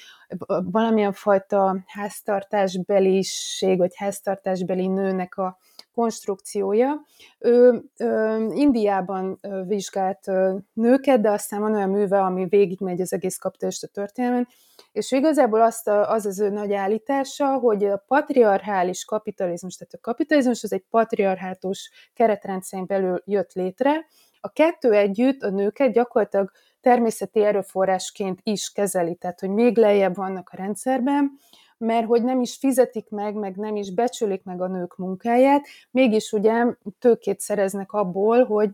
valamilyen 0.71 1.13
fajta 1.13 1.77
háztartásbeliség, 1.85 3.77
vagy 3.77 3.95
háztartásbeli 3.95 4.87
nőnek 4.87 5.37
a 5.37 5.57
konstrukciója. 5.99 7.05
Ő 7.39 7.83
ö, 7.97 8.45
Indiában 8.53 9.39
vizsgált 9.67 10.27
ö, 10.27 10.55
nőket, 10.73 11.21
de 11.21 11.29
aztán 11.29 11.61
van 11.61 11.73
olyan 11.73 11.89
műve, 11.89 12.21
ami 12.21 12.45
végigmegy 12.45 13.01
az 13.01 13.13
egész 13.13 13.37
kapitalista 13.37 13.87
történelmen, 13.87 14.47
és 14.91 15.11
igazából 15.11 15.61
azt 15.61 15.87
a, 15.87 16.11
az 16.11 16.25
az 16.25 16.39
ő 16.39 16.49
nagy 16.49 16.73
állítása, 16.73 17.57
hogy 17.57 17.85
a 17.85 18.03
patriarchális 18.07 19.05
kapitalizmus, 19.05 19.75
tehát 19.75 19.93
a 19.93 19.97
kapitalizmus 20.01 20.63
az 20.63 20.73
egy 20.73 20.83
patriarhátus 20.89 21.91
keretrendszerén 22.13 22.85
belül 22.85 23.21
jött 23.25 23.53
létre, 23.53 24.05
a 24.41 24.51
kettő 24.51 24.93
együtt 24.93 25.43
a 25.43 25.49
nőket 25.49 25.93
gyakorlatilag 25.93 26.51
természeti 26.81 27.43
erőforrásként 27.43 28.39
is 28.43 28.71
kezeli, 28.71 29.15
tehát 29.15 29.39
hogy 29.39 29.49
még 29.49 29.77
lejjebb 29.77 30.15
vannak 30.15 30.49
a 30.51 30.57
rendszerben, 30.57 31.31
mert 31.79 32.07
hogy 32.07 32.24
nem 32.24 32.41
is 32.41 32.55
fizetik 32.55 33.09
meg, 33.09 33.36
meg 33.36 33.55
nem 33.55 33.75
is 33.75 33.93
becsülik 33.93 34.43
meg 34.43 34.62
a 34.62 34.67
nők 34.67 34.98
munkáját, 34.98 35.65
mégis 35.91 36.31
ugye 36.31 36.65
tőkét 37.00 37.39
szereznek 37.39 37.91
abból, 37.91 38.45
hogy 38.45 38.69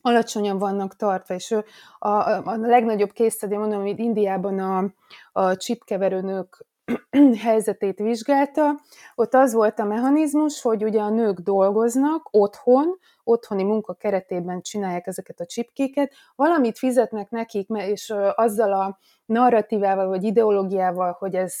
alacsonyan 0.00 0.58
vannak 0.58 0.96
tartva, 0.96 1.34
és 1.34 1.50
ő 1.50 1.64
a, 1.98 2.08
a 2.08 2.56
legnagyobb 2.56 3.12
készíteni, 3.12 3.56
mondom, 3.56 3.80
hogy 3.80 3.98
Indiában 3.98 4.58
a, 4.58 4.92
a 5.32 5.56
csipkeverőnők 5.56 6.66
helyzetét 7.46 7.98
vizsgálta, 7.98 8.80
ott 9.14 9.34
az 9.34 9.52
volt 9.52 9.78
a 9.78 9.84
mechanizmus, 9.84 10.62
hogy 10.62 10.84
ugye 10.84 11.00
a 11.00 11.10
nők 11.10 11.38
dolgoznak 11.38 12.28
otthon, 12.30 12.98
otthoni 13.24 13.62
munka 13.62 13.94
keretében 13.94 14.60
csinálják 14.60 15.06
ezeket 15.06 15.40
a 15.40 15.46
csipkéket, 15.46 16.12
valamit 16.34 16.78
fizetnek 16.78 17.30
nekik, 17.30 17.68
és 17.68 18.14
azzal 18.34 18.72
a 18.72 18.98
narratívával 19.24 20.08
vagy 20.08 20.22
ideológiával, 20.22 21.16
hogy 21.18 21.34
ez 21.34 21.54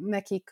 nekik 0.00 0.50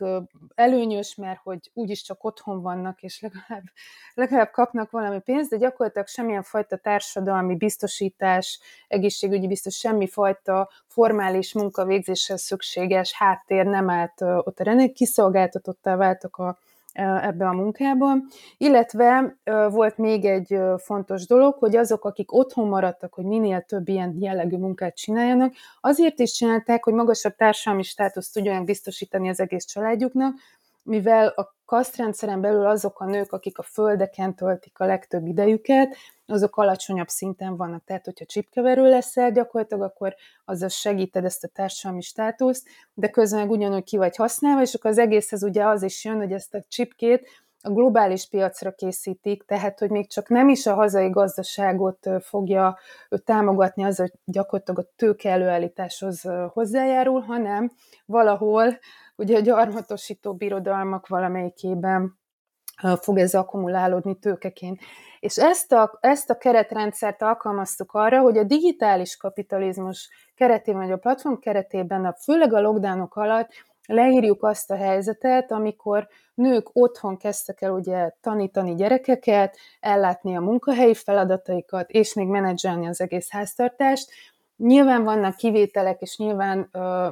előnyös, 0.55 1.15
mert 1.15 1.41
hogy 1.43 1.71
úgyis 1.75 2.03
csak 2.03 2.25
otthon 2.25 2.63
vannak, 2.63 3.03
és 3.03 3.21
legalább, 3.21 3.65
legalább 4.15 4.51
kapnak 4.51 4.91
valami 4.91 5.21
pénzt, 5.21 5.51
de 5.51 5.57
gyakorlatilag 5.57 6.07
semmilyen 6.07 6.43
fajta 6.43 6.77
társadalmi 6.77 7.57
biztosítás, 7.57 8.61
egészségügyi 8.89 9.47
biztos, 9.47 9.77
semmi 9.77 10.09
fajta 10.09 10.71
formális 10.87 11.53
munkavégzéshez 11.53 12.43
szükséges 12.43 13.13
háttér 13.13 13.67
nem 13.67 13.91
állt 13.91 14.21
ott 14.21 14.61
a 14.61 14.65
renek, 14.65 14.93
kiszolgáltatottá 14.93 15.97
váltak 15.97 16.37
a 16.37 16.59
ebbe 16.99 17.47
a 17.47 17.53
munkába. 17.53 18.15
Illetve 18.57 19.37
volt 19.71 19.99
még 19.99 20.25
egy 20.25 20.59
fontos 20.77 21.27
dolog, 21.27 21.55
hogy 21.55 21.77
azok, 21.77 22.05
akik 22.05 22.33
otthon 22.33 22.69
maradtak, 22.69 23.15
hogy 23.15 23.25
minél 23.25 23.61
több 23.61 23.89
ilyen 23.89 24.17
jellegű 24.21 24.57
munkát 24.57 24.97
csináljanak, 24.97 25.55
azért 25.81 26.19
is 26.19 26.33
csinálták, 26.33 26.85
hogy 26.85 26.95
magasabb 26.95 27.35
társadalmi 27.35 27.83
státuszt 27.83 28.35
tudjanak 28.35 28.65
biztosítani 28.65 29.29
az 29.29 29.41
egész 29.41 29.65
családjuknak, 29.65 30.35
mivel 30.83 31.27
a 31.27 31.57
kasztrendszeren 31.65 32.41
belül 32.41 32.67
azok 32.67 33.01
a 33.01 33.05
nők, 33.05 33.33
akik 33.33 33.59
a 33.59 33.63
földeken 33.63 34.35
töltik 34.35 34.79
a 34.79 34.87
legtöbb 34.87 35.27
idejüket, 35.27 35.97
azok 36.29 36.57
alacsonyabb 36.57 37.09
szinten 37.09 37.57
vannak. 37.57 37.85
Tehát, 37.85 38.05
hogyha 38.05 38.25
csipkeverő 38.25 38.89
leszel 38.89 39.33
gyakorlatilag, 39.33 39.83
akkor 39.83 40.15
azzal 40.45 40.69
segíted 40.69 41.25
ezt 41.25 41.45
a 41.45 41.49
társadalmi 41.49 42.03
státuszt, 42.03 42.69
de 42.95 43.09
közben 43.09 43.41
meg 43.41 43.51
ugyanúgy 43.51 43.85
ki 43.85 43.97
vagy 43.97 44.17
használva, 44.17 44.63
és 44.63 44.75
akkor 44.75 44.91
az 44.91 44.99
egészhez 44.99 45.43
ugye 45.43 45.65
az 45.65 45.83
is 45.83 46.05
jön, 46.05 46.17
hogy 46.17 46.33
ezt 46.33 46.55
a 46.55 46.65
csipkét 46.69 47.29
a 47.63 47.71
globális 47.71 48.29
piacra 48.29 48.73
készítik, 48.73 49.45
tehát 49.45 49.79
hogy 49.79 49.91
még 49.91 50.09
csak 50.09 50.29
nem 50.29 50.49
is 50.49 50.67
a 50.67 50.75
hazai 50.75 51.11
gazdaságot 51.11 52.09
fogja 52.21 52.79
támogatni, 53.25 53.85
az, 53.85 53.97
hogy 53.97 54.13
gyakorlatilag 54.25 54.81
a 54.81 54.91
tőke 54.97 55.31
előállításhoz 55.31 56.23
hozzájárul, 56.53 57.21
hanem 57.21 57.71
valahol 58.07 58.79
ugye 59.17 59.37
a 59.37 59.41
gyarmatosító 59.41 60.35
birodalmak 60.35 61.07
valamelyikében 61.07 62.18
fog 63.01 63.19
ez 63.19 63.35
akkumulálódni 63.35 64.19
tőkeként. 64.19 64.81
És 65.21 65.37
ezt 65.37 65.73
a, 65.73 65.99
ezt 66.01 66.31
a 66.31 66.39
keretrendszert 66.39 67.23
alkalmaztuk 67.23 67.93
arra, 67.93 68.21
hogy 68.21 68.39
a 68.39 68.45
digitális 68.45 69.17
kapitalizmus 69.17 70.09
keretében, 70.35 70.81
vagy 70.81 70.93
a 70.93 70.97
platform 70.97 71.35
keretében, 71.35 72.05
a, 72.05 72.15
főleg 72.23 72.53
a 72.53 72.61
lockdownok 72.61 73.17
alatt 73.17 73.51
leírjuk 73.87 74.43
azt 74.43 74.71
a 74.71 74.77
helyzetet, 74.77 75.53
amikor 75.53 76.09
nők 76.35 76.69
otthon 76.73 77.17
kezdtek 77.17 77.63
el 77.63 77.71
ugye 77.71 78.11
tanítani 78.21 78.75
gyerekeket, 78.75 79.57
ellátni 79.81 80.37
a 80.37 80.41
munkahelyi 80.41 80.95
feladataikat, 80.95 81.91
és 81.91 82.15
még 82.15 82.27
menedzselni 82.27 82.87
az 82.87 83.01
egész 83.01 83.31
háztartást. 83.31 84.11
Nyilván 84.57 85.05
vannak 85.05 85.37
kivételek, 85.37 86.01
és 86.01 86.17
nyilván 86.17 86.69
ö, 86.73 87.09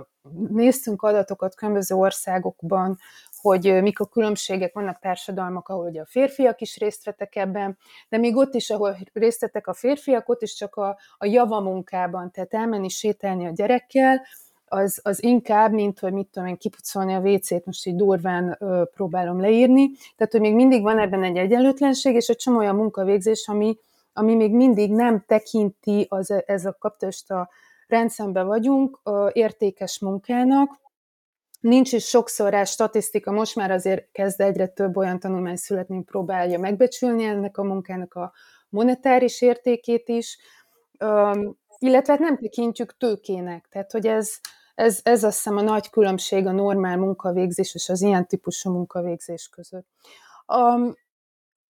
néztünk 0.48 1.02
adatokat 1.02 1.54
különböző 1.54 1.94
országokban, 1.94 2.98
hogy 3.46 3.82
mik 3.82 4.00
a 4.00 4.04
különbségek, 4.04 4.74
vannak 4.74 4.98
társadalmak, 4.98 5.68
ahol 5.68 5.86
ugye 5.86 6.00
a 6.00 6.06
férfiak 6.06 6.60
is 6.60 6.78
részt 6.78 7.04
vettek 7.04 7.36
ebben, 7.36 7.78
de 8.08 8.18
még 8.18 8.36
ott 8.36 8.54
is, 8.54 8.70
ahol 8.70 8.96
részt 9.12 9.40
vettek 9.40 9.66
a 9.66 9.74
férfiak, 9.74 10.28
ott 10.28 10.42
is 10.42 10.54
csak 10.54 10.76
a, 10.76 10.98
a 11.18 11.26
java 11.26 11.60
munkában, 11.60 12.30
tehát 12.30 12.54
elmenni 12.54 12.88
sétálni 12.88 13.46
a 13.46 13.50
gyerekkel, 13.50 14.22
az, 14.68 15.00
az 15.02 15.22
inkább, 15.22 15.72
mint 15.72 15.98
hogy 15.98 16.12
mit 16.12 16.28
tudom 16.32 16.48
én, 16.48 16.56
kipucolni 16.56 17.14
a 17.14 17.20
WC-t, 17.20 17.64
most 17.64 17.86
így 17.86 17.96
durván 17.96 18.56
ö, 18.58 18.82
próbálom 18.94 19.40
leírni. 19.40 19.90
Tehát, 20.16 20.32
hogy 20.32 20.40
még 20.40 20.54
mindig 20.54 20.82
van 20.82 20.98
ebben 20.98 21.22
egy 21.22 21.36
egyenlőtlenség, 21.36 22.14
és 22.14 22.28
egy 22.28 22.36
csomó 22.36 22.58
olyan 22.58 22.76
munkavégzés, 22.76 23.48
ami, 23.48 23.78
ami 24.12 24.34
még 24.34 24.52
mindig 24.54 24.92
nem 24.92 25.24
tekinti 25.26 26.06
az, 26.08 26.42
ez 26.46 26.64
a 26.64 26.76
kapcsolódás 26.78 27.24
a 27.28 27.48
rendszerben 27.86 28.46
vagyunk 28.46 29.00
ö, 29.04 29.28
értékes 29.32 29.98
munkának, 29.98 30.84
Nincs 31.66 31.92
is 31.92 32.04
sokszor 32.08 32.50
rá 32.50 32.64
statisztika, 32.64 33.30
most 33.30 33.56
már 33.56 33.70
azért 33.70 34.12
kezd 34.12 34.40
egyre 34.40 34.66
több 34.66 34.96
olyan 34.96 35.18
tanulmány 35.18 35.56
születni, 35.56 36.02
próbálja 36.02 36.58
megbecsülni 36.58 37.24
ennek 37.24 37.58
a 37.58 37.62
munkának 37.62 38.14
a 38.14 38.32
monetáris 38.68 39.42
értékét 39.42 40.08
is, 40.08 40.38
illetve 41.78 42.12
hát 42.12 42.18
nem 42.18 42.38
tekintjük 42.38 42.96
tőkének, 42.96 43.66
tehát 43.70 43.92
hogy 43.92 44.06
ez, 44.06 44.32
ez, 44.74 45.00
ez 45.02 45.24
azt 45.24 45.36
hiszem 45.36 45.56
a 45.56 45.62
nagy 45.62 45.90
különbség 45.90 46.46
a 46.46 46.52
normál 46.52 46.96
munkavégzés 46.96 47.74
és 47.74 47.88
az 47.88 48.02
ilyen 48.02 48.26
típusú 48.26 48.70
munkavégzés 48.70 49.48
között. 49.48 49.86
A, 50.44 50.60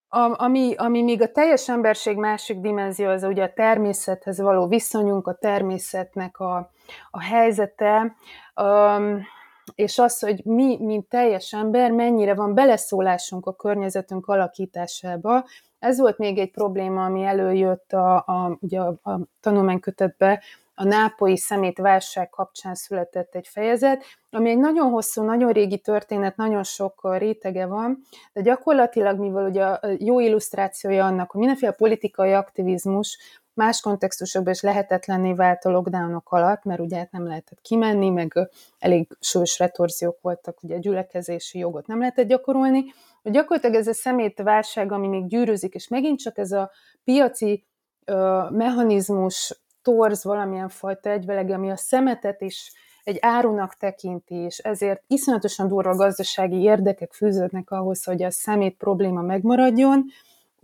a, 0.09 0.43
ami, 0.45 0.75
ami 0.75 1.03
még 1.03 1.23
a 1.23 1.33
teljes 1.33 1.69
emberség 1.69 2.17
másik 2.17 2.61
dimenzió, 2.61 3.09
az 3.09 3.23
ugye 3.23 3.43
a 3.43 3.53
természethez 3.53 4.41
való 4.41 4.67
viszonyunk, 4.67 5.27
a 5.27 5.35
természetnek 5.35 6.39
a, 6.39 6.71
a 7.11 7.21
helyzete. 7.21 8.17
Um, 8.55 9.35
és 9.75 9.99
az, 9.99 10.19
hogy 10.19 10.45
mi, 10.45 10.77
mint 10.81 11.09
teljes 11.09 11.53
ember, 11.53 11.91
mennyire 11.91 12.35
van 12.35 12.55
beleszólásunk 12.55 13.47
a 13.47 13.55
környezetünk 13.55 14.27
alakításába. 14.27 15.45
Ez 15.79 15.99
volt 15.99 16.19
még 16.19 16.39
egy 16.39 16.51
probléma, 16.51 17.05
ami 17.05 17.23
előjött 17.23 17.93
a, 17.93 18.17
a, 18.17 18.59
ugye 18.61 18.81
a, 18.81 19.11
a 19.11 19.21
tanulmánykötetbe, 19.41 20.43
a 20.79 20.85
nápolyi 20.85 21.37
szemét 21.37 21.79
válság 21.79 22.31
kapcsán 22.31 22.75
született 22.75 23.35
egy 23.35 23.49
fejezet, 23.49 24.05
ami 24.31 24.51
egy 24.51 24.59
nagyon 24.59 24.91
hosszú, 24.91 25.23
nagyon 25.23 25.53
régi 25.53 25.79
történet, 25.79 26.37
nagyon 26.37 26.63
sok 26.63 27.17
rétege 27.19 27.67
van, 27.67 28.03
de 28.33 28.41
gyakorlatilag, 28.41 29.19
mivel 29.19 29.49
ugye 29.49 29.65
a 29.65 29.81
jó 29.99 30.21
illusztrációja 30.21 31.05
annak, 31.05 31.31
hogy 31.31 31.41
mindenféle 31.41 31.73
politikai 31.73 32.33
aktivizmus 32.33 33.19
más 33.57 33.81
kontextusokban 33.81 34.53
is 34.53 34.61
lehetetlenné 34.61 35.33
vált 35.33 35.65
a 35.65 35.71
lockdownok 35.71 36.33
alatt, 36.33 36.65
mert 36.65 36.81
ugye 36.81 37.09
nem 37.11 37.27
lehetett 37.27 37.61
kimenni, 37.61 38.11
meg 38.11 38.49
elég 38.79 39.09
súlyos 39.21 39.59
retorziók 39.59 40.19
voltak, 40.21 40.63
ugye 40.63 40.75
a 40.75 40.79
gyülekezési 40.79 41.59
jogot 41.59 41.87
nem 41.87 41.99
lehetett 41.99 42.27
gyakorolni. 42.27 42.85
Gyakorlatilag 43.23 43.77
ez 43.77 43.87
a 43.87 43.95
szemét 43.95 44.41
válság, 44.43 44.93
ami 44.93 45.09
még 45.09 45.27
gyűrűzik, 45.27 45.75
és 45.75 45.89
megint 45.89 46.19
csak 46.19 46.39
ez 46.39 46.53
a 46.53 46.71
piaci 47.05 47.65
ö, 48.05 48.47
mechanizmus 48.51 49.61
torz 49.83 50.25
valamilyen 50.25 50.69
fajta 50.69 51.11
egyvelege, 51.11 51.55
ami 51.55 51.71
a 51.71 51.77
szemetet 51.77 52.41
is 52.41 52.73
egy 53.05 53.19
árunak 53.21 53.77
tekinti, 53.77 54.35
és 54.35 54.59
ezért 54.59 55.03
iszonyatosan 55.07 55.69
durva 55.69 55.95
gazdasági 55.95 56.61
érdekek 56.61 57.13
fűződnek 57.13 57.71
ahhoz, 57.71 58.05
hogy 58.05 58.23
a 58.23 58.31
szemét 58.31 58.77
probléma 58.77 59.21
megmaradjon, 59.21 60.05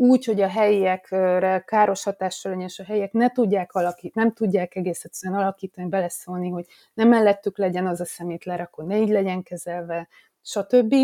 úgy, 0.03 0.25
hogy 0.25 0.41
a 0.41 0.49
helyiekre 0.49 1.63
káros 1.67 2.03
hatással 2.03 2.53
legyen, 2.53 2.67
és 2.67 2.79
a 2.79 2.85
helyiek 2.85 3.13
ne 3.13 3.31
tudják 3.31 3.73
alakítani, 3.73 4.25
nem 4.25 4.35
tudják 4.35 4.77
egész 4.77 5.05
egyszerűen 5.05 5.41
alakítani, 5.41 5.89
beleszólni, 5.89 6.49
hogy 6.49 6.67
nem 6.95 7.09
mellettük 7.09 7.59
legyen 7.59 7.87
az 7.87 8.01
a 8.01 8.05
szemét 8.05 8.45
lerakó, 8.45 8.83
ne 8.83 8.99
így 8.99 9.09
legyen 9.09 9.43
kezelve, 9.43 10.09
stb. 10.43 10.95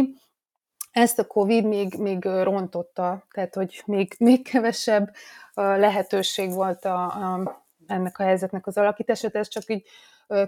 Ezt 0.91 1.19
a 1.19 1.27
Covid 1.27 1.65
még, 1.65 1.95
még 1.99 2.25
rontotta, 2.25 3.25
tehát 3.31 3.55
hogy 3.55 3.83
még, 3.87 4.15
még 4.19 4.49
kevesebb 4.49 5.15
lehetőség 5.55 6.53
volt 6.53 6.85
a, 6.85 7.05
a, 7.05 7.65
ennek 7.87 8.19
a 8.19 8.23
helyzetnek 8.23 8.67
az 8.67 8.77
alakítása, 8.77 9.29
ez 9.33 9.49
csak 9.49 9.65
így 9.67 9.87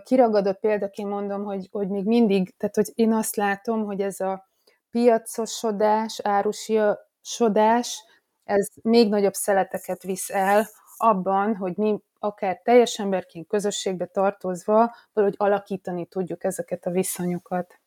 kiragadott 0.04 0.60
példaként 0.60 1.08
mondom, 1.08 1.44
hogy, 1.44 1.68
hogy 1.72 1.88
még 1.88 2.04
mindig, 2.04 2.56
tehát 2.56 2.74
hogy 2.74 2.90
én 2.94 3.12
azt 3.12 3.36
látom, 3.36 3.84
hogy 3.84 4.00
ez 4.00 4.20
a 4.20 4.48
piacosodás, 4.90 6.20
árusodás, 6.22 8.04
ez 8.50 8.68
még 8.82 9.08
nagyobb 9.08 9.32
szeleteket 9.32 10.02
visz 10.02 10.30
el 10.30 10.66
abban, 10.96 11.56
hogy 11.56 11.76
mi 11.76 11.98
akár 12.18 12.60
teljes 12.64 12.98
emberként 12.98 13.48
közösségbe 13.48 14.06
tartozva 14.06 14.94
valahogy 15.12 15.36
alakítani 15.38 16.06
tudjuk 16.06 16.44
ezeket 16.44 16.86
a 16.86 16.90
viszonyokat. 16.90 17.80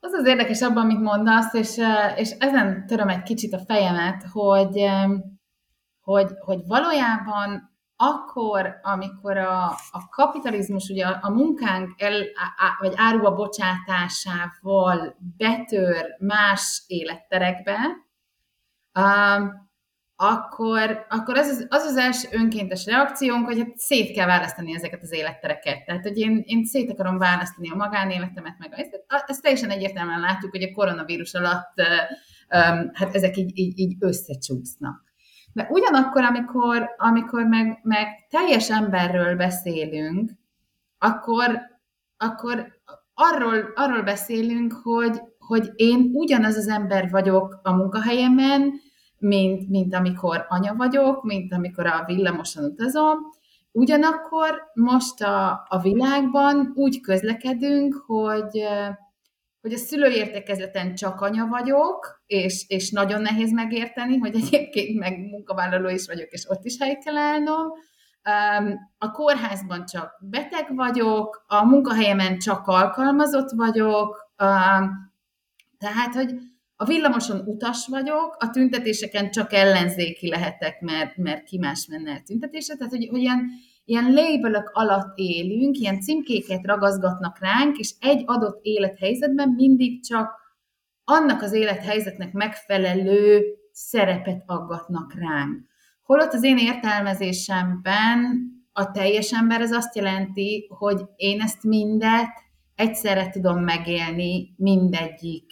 Az 0.00 0.12
az 0.12 0.26
érdekes 0.26 0.62
abban, 0.62 0.84
amit 0.84 1.00
mondasz, 1.00 1.54
és, 1.54 1.80
és 2.16 2.30
ezen 2.30 2.86
töröm 2.86 3.08
egy 3.08 3.22
kicsit 3.22 3.52
a 3.52 3.58
fejemet, 3.58 4.24
hogy, 4.32 4.86
hogy, 6.00 6.30
hogy 6.40 6.66
valójában 6.66 7.70
akkor, 7.96 8.78
amikor 8.82 9.36
a, 9.36 9.64
a 9.90 10.08
kapitalizmus 10.10 10.88
ugye 10.88 11.06
a, 11.06 11.18
a 11.20 11.30
munkánk 11.30 11.90
el, 11.96 12.22
á, 12.56 12.76
vagy 12.80 12.92
áruba 12.96 13.34
bocsátásával 13.34 15.16
betör 15.36 16.16
más 16.18 16.84
életterekbe, 16.86 17.76
um, 19.00 19.70
akkor, 20.16 21.06
akkor 21.08 21.36
az, 21.36 21.66
az, 21.68 21.82
az 21.82 21.96
első 21.96 22.28
önkéntes 22.32 22.86
reakciónk, 22.86 23.46
hogy 23.46 23.58
hát 23.58 23.76
szét 23.76 24.14
kell 24.14 24.26
választani 24.26 24.74
ezeket 24.74 25.02
az 25.02 25.12
élettereket. 25.12 25.84
Tehát, 25.84 26.02
hogy 26.02 26.18
én, 26.18 26.42
én 26.46 26.64
szét 26.64 26.90
akarom 26.90 27.18
választani 27.18 27.70
a 27.70 27.76
magánéletemet, 27.76 28.58
meg 28.58 28.72
ezt, 28.72 29.04
ezt 29.26 29.42
teljesen 29.42 29.70
egyértelműen 29.70 30.20
látjuk, 30.20 30.50
hogy 30.50 30.62
a 30.62 30.72
koronavírus 30.72 31.34
alatt 31.34 31.72
um, 31.78 32.90
hát 32.92 33.14
ezek 33.14 33.36
így, 33.36 33.58
így, 33.58 33.78
így 33.78 33.96
összecsúsznak. 33.98 35.04
De 35.52 35.68
ugyanakkor, 35.70 36.22
amikor, 36.22 36.90
amikor 36.96 37.44
meg, 37.44 37.78
meg 37.82 38.26
teljes 38.30 38.70
emberről 38.70 39.36
beszélünk, 39.36 40.30
akkor, 40.98 41.60
akkor 42.16 42.80
arról, 43.14 43.72
arról 43.74 44.02
beszélünk, 44.02 44.72
hogy, 44.72 45.20
hogy 45.52 45.70
én 45.74 46.10
ugyanaz 46.12 46.56
az 46.56 46.68
ember 46.68 47.10
vagyok 47.10 47.60
a 47.62 47.72
munkahelyemen, 47.72 48.72
mint, 49.18 49.68
mint 49.68 49.94
amikor 49.94 50.46
anya 50.48 50.74
vagyok, 50.74 51.22
mint 51.22 51.52
amikor 51.52 51.86
a 51.86 52.02
villamoson 52.06 52.64
utazom. 52.64 53.18
Ugyanakkor 53.72 54.62
most 54.74 55.22
a, 55.22 55.66
a 55.68 55.78
világban 55.82 56.72
úgy 56.74 57.00
közlekedünk, 57.00 57.94
hogy 58.06 58.64
hogy 59.60 59.72
a 59.72 59.76
szülőértekezleten 59.76 60.94
csak 60.94 61.20
anya 61.20 61.46
vagyok, 61.46 62.22
és, 62.26 62.64
és 62.68 62.90
nagyon 62.90 63.20
nehéz 63.20 63.52
megérteni, 63.52 64.16
hogy 64.16 64.34
egyébként 64.34 64.98
meg 64.98 65.18
munkavállaló 65.18 65.88
is 65.88 66.06
vagyok, 66.06 66.30
és 66.30 66.48
ott 66.48 66.64
is 66.64 66.76
helyt 66.78 67.04
kell 67.04 67.16
állnom. 67.16 67.72
A 68.98 69.10
kórházban 69.10 69.84
csak 69.84 70.18
beteg 70.20 70.74
vagyok, 70.74 71.44
a 71.46 71.64
munkahelyemen 71.64 72.38
csak 72.38 72.66
alkalmazott 72.66 73.50
vagyok, 73.50 74.30
tehát, 75.82 76.14
hogy 76.14 76.34
a 76.76 76.84
villamoson 76.84 77.40
utas 77.46 77.86
vagyok, 77.86 78.36
a 78.38 78.50
tüntetéseken 78.50 79.30
csak 79.30 79.52
ellenzéki 79.52 80.28
lehetek, 80.28 80.80
mert, 80.80 81.16
mert 81.16 81.44
ki 81.44 81.58
más 81.58 81.86
menne 81.90 82.10
el 82.10 82.22
tüntetésre, 82.22 82.76
tehát 82.76 82.92
hogy, 82.92 83.08
hogy 83.10 83.20
ilyen, 83.20 83.50
ilyen 83.84 84.12
labelök 84.12 84.70
alatt 84.72 85.12
élünk, 85.18 85.76
ilyen 85.76 86.00
címkéket 86.00 86.66
ragaszgatnak 86.66 87.38
ránk, 87.38 87.78
és 87.78 87.94
egy 88.00 88.22
adott 88.26 88.58
élethelyzetben 88.62 89.48
mindig 89.48 90.04
csak 90.04 90.40
annak 91.04 91.42
az 91.42 91.52
élethelyzetnek 91.52 92.32
megfelelő 92.32 93.44
szerepet 93.72 94.42
aggatnak 94.46 95.14
ránk. 95.14 95.70
Holott 96.02 96.32
az 96.32 96.42
én 96.42 96.58
értelmezésemben 96.58 98.18
a 98.72 98.90
teljes 98.90 99.32
ember 99.32 99.60
az 99.60 99.70
azt 99.70 99.96
jelenti, 99.96 100.66
hogy 100.78 101.00
én 101.16 101.40
ezt 101.40 101.62
mindet 101.62 102.30
egyszerre 102.74 103.30
tudom 103.30 103.58
megélni 103.58 104.54
mindegyik 104.56 105.46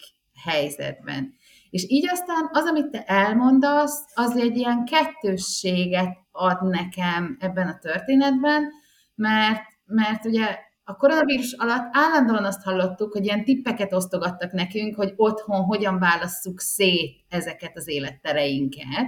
helyzetben. 0.44 1.35
És 1.70 1.85
így 1.88 2.09
aztán 2.11 2.49
az, 2.52 2.64
amit 2.64 2.90
te 2.90 3.04
elmondasz, 3.04 4.04
az 4.14 4.37
egy 4.37 4.56
ilyen 4.56 4.85
kettősséget 4.85 6.16
ad 6.32 6.68
nekem 6.68 7.37
ebben 7.40 7.68
a 7.68 7.78
történetben, 7.78 8.70
mert, 9.14 9.62
mert 9.85 10.25
ugye 10.25 10.59
a 10.85 10.97
koronavírus 10.97 11.52
alatt 11.52 11.88
állandóan 11.92 12.44
azt 12.44 12.62
hallottuk, 12.62 13.12
hogy 13.12 13.25
ilyen 13.25 13.44
tippeket 13.44 13.92
osztogattak 13.92 14.52
nekünk, 14.52 14.94
hogy 14.94 15.12
otthon 15.16 15.61
hogyan 15.61 15.99
válasszuk 15.99 16.61
szét 16.61 17.25
ezeket 17.28 17.76
az 17.76 17.88
élettereinket. 17.88 19.06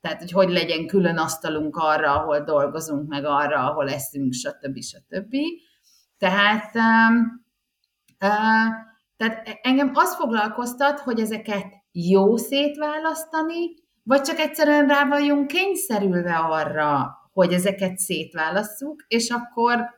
Tehát, 0.00 0.18
hogy 0.18 0.32
hogy 0.32 0.48
legyen 0.48 0.86
külön 0.86 1.16
asztalunk 1.16 1.76
arra, 1.76 2.20
ahol 2.20 2.40
dolgozunk, 2.40 3.08
meg 3.08 3.24
arra, 3.24 3.70
ahol 3.70 3.90
eszünk, 3.90 4.32
stb. 4.32 4.82
stb. 4.82 5.36
Tehát, 6.18 6.74
um, 6.74 7.44
uh, 8.20 8.86
tehát 9.18 9.58
engem 9.62 9.90
az 9.94 10.14
foglalkoztat, 10.14 11.00
hogy 11.00 11.20
ezeket 11.20 11.66
jó 11.92 12.36
szétválasztani, 12.36 13.74
vagy 14.02 14.20
csak 14.20 14.38
egyszerűen 14.38 14.86
rá 14.86 15.06
vagyunk 15.06 15.46
kényszerülve 15.46 16.36
arra, 16.36 17.16
hogy 17.32 17.52
ezeket 17.52 17.98
szétválasszuk, 17.98 19.04
és 19.08 19.30
akkor 19.30 19.96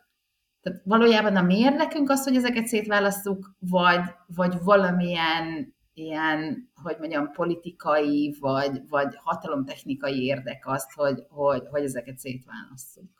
tehát 0.62 0.80
valójában 0.84 1.36
a 1.36 1.42
mérlekünk 1.42 2.10
az, 2.10 2.24
hogy 2.24 2.36
ezeket 2.36 2.66
szétválasszuk, 2.66 3.54
vagy, 3.58 4.00
vagy 4.26 4.54
valamilyen 4.62 5.74
ilyen, 5.94 6.70
hogy 6.82 6.96
mondjam, 6.98 7.32
politikai, 7.32 8.36
vagy, 8.40 8.80
vagy 8.88 9.14
hatalomtechnikai 9.16 10.24
érdek 10.24 10.66
azt, 10.66 10.92
hogy, 10.92 11.26
hogy, 11.28 11.62
hogy 11.70 11.82
ezeket 11.82 12.18
szétválasszuk. 12.18 13.19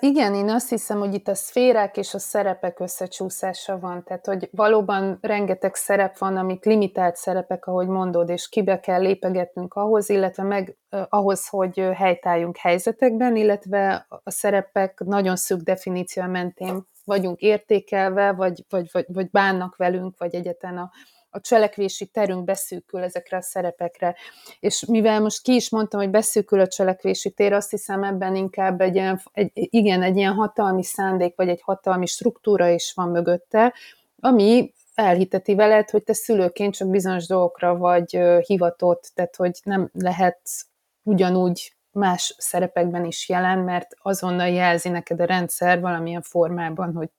Igen, 0.00 0.34
én 0.34 0.50
azt 0.50 0.68
hiszem, 0.68 0.98
hogy 0.98 1.14
itt 1.14 1.28
a 1.28 1.34
szférák 1.34 1.96
és 1.96 2.14
a 2.14 2.18
szerepek 2.18 2.80
összecsúszása 2.80 3.78
van, 3.78 4.04
tehát 4.04 4.26
hogy 4.26 4.48
valóban 4.52 5.18
rengeteg 5.20 5.74
szerep 5.74 6.18
van, 6.18 6.36
amik 6.36 6.64
limitált 6.64 7.16
szerepek, 7.16 7.66
ahogy 7.66 7.86
mondod, 7.86 8.28
és 8.28 8.48
kibe 8.48 8.80
kell 8.80 9.00
lépegetnünk 9.00 9.74
ahhoz, 9.74 10.08
illetve 10.08 10.42
meg 10.42 10.76
ahhoz, 11.08 11.48
hogy 11.48 11.78
helytálljunk 11.94 12.56
helyzetekben, 12.56 13.36
illetve 13.36 14.06
a 14.08 14.30
szerepek 14.30 15.02
nagyon 15.04 15.36
szűk 15.36 15.60
definíció 15.60 16.22
mentén 16.22 16.86
vagyunk 17.04 17.40
értékelve, 17.40 18.32
vagy, 18.32 18.64
vagy, 18.68 18.88
vagy, 18.92 19.04
vagy 19.08 19.30
bánnak 19.30 19.76
velünk, 19.76 20.18
vagy 20.18 20.34
egyetlen 20.34 20.78
a, 20.78 20.90
a 21.34 21.40
cselekvési 21.40 22.06
terünk 22.06 22.44
beszűkül 22.44 23.02
ezekre 23.02 23.36
a 23.36 23.42
szerepekre. 23.42 24.16
És 24.60 24.84
mivel 24.84 25.20
most 25.20 25.42
ki 25.42 25.54
is 25.54 25.70
mondtam, 25.70 26.00
hogy 26.00 26.10
beszűkül 26.10 26.60
a 26.60 26.66
cselekvési 26.66 27.30
tér, 27.30 27.52
azt 27.52 27.70
hiszem 27.70 28.02
ebben 28.02 28.36
inkább 28.36 28.80
egy 28.80 28.94
ilyen, 28.94 29.20
egy, 29.32 29.50
igen, 29.54 30.02
egy 30.02 30.16
ilyen 30.16 30.32
hatalmi 30.32 30.84
szándék, 30.84 31.36
vagy 31.36 31.48
egy 31.48 31.62
hatalmi 31.62 32.06
struktúra 32.06 32.68
is 32.68 32.92
van 32.94 33.08
mögötte, 33.08 33.74
ami 34.20 34.72
elhiteti 34.94 35.54
veled, 35.54 35.90
hogy 35.90 36.02
te 36.02 36.12
szülőként 36.12 36.74
csak 36.74 36.88
bizonyos 36.88 37.26
dolgokra 37.26 37.76
vagy 37.76 38.18
hivatott, 38.46 39.10
tehát 39.14 39.36
hogy 39.36 39.60
nem 39.64 39.90
lehet 39.92 40.40
ugyanúgy 41.02 41.74
más 41.90 42.34
szerepekben 42.38 43.04
is 43.04 43.28
jelen, 43.28 43.58
mert 43.58 43.96
azonnal 44.02 44.48
jelzi 44.48 44.88
neked 44.88 45.20
a 45.20 45.24
rendszer 45.24 45.80
valamilyen 45.80 46.22
formában, 46.22 46.94
hogy 46.94 47.10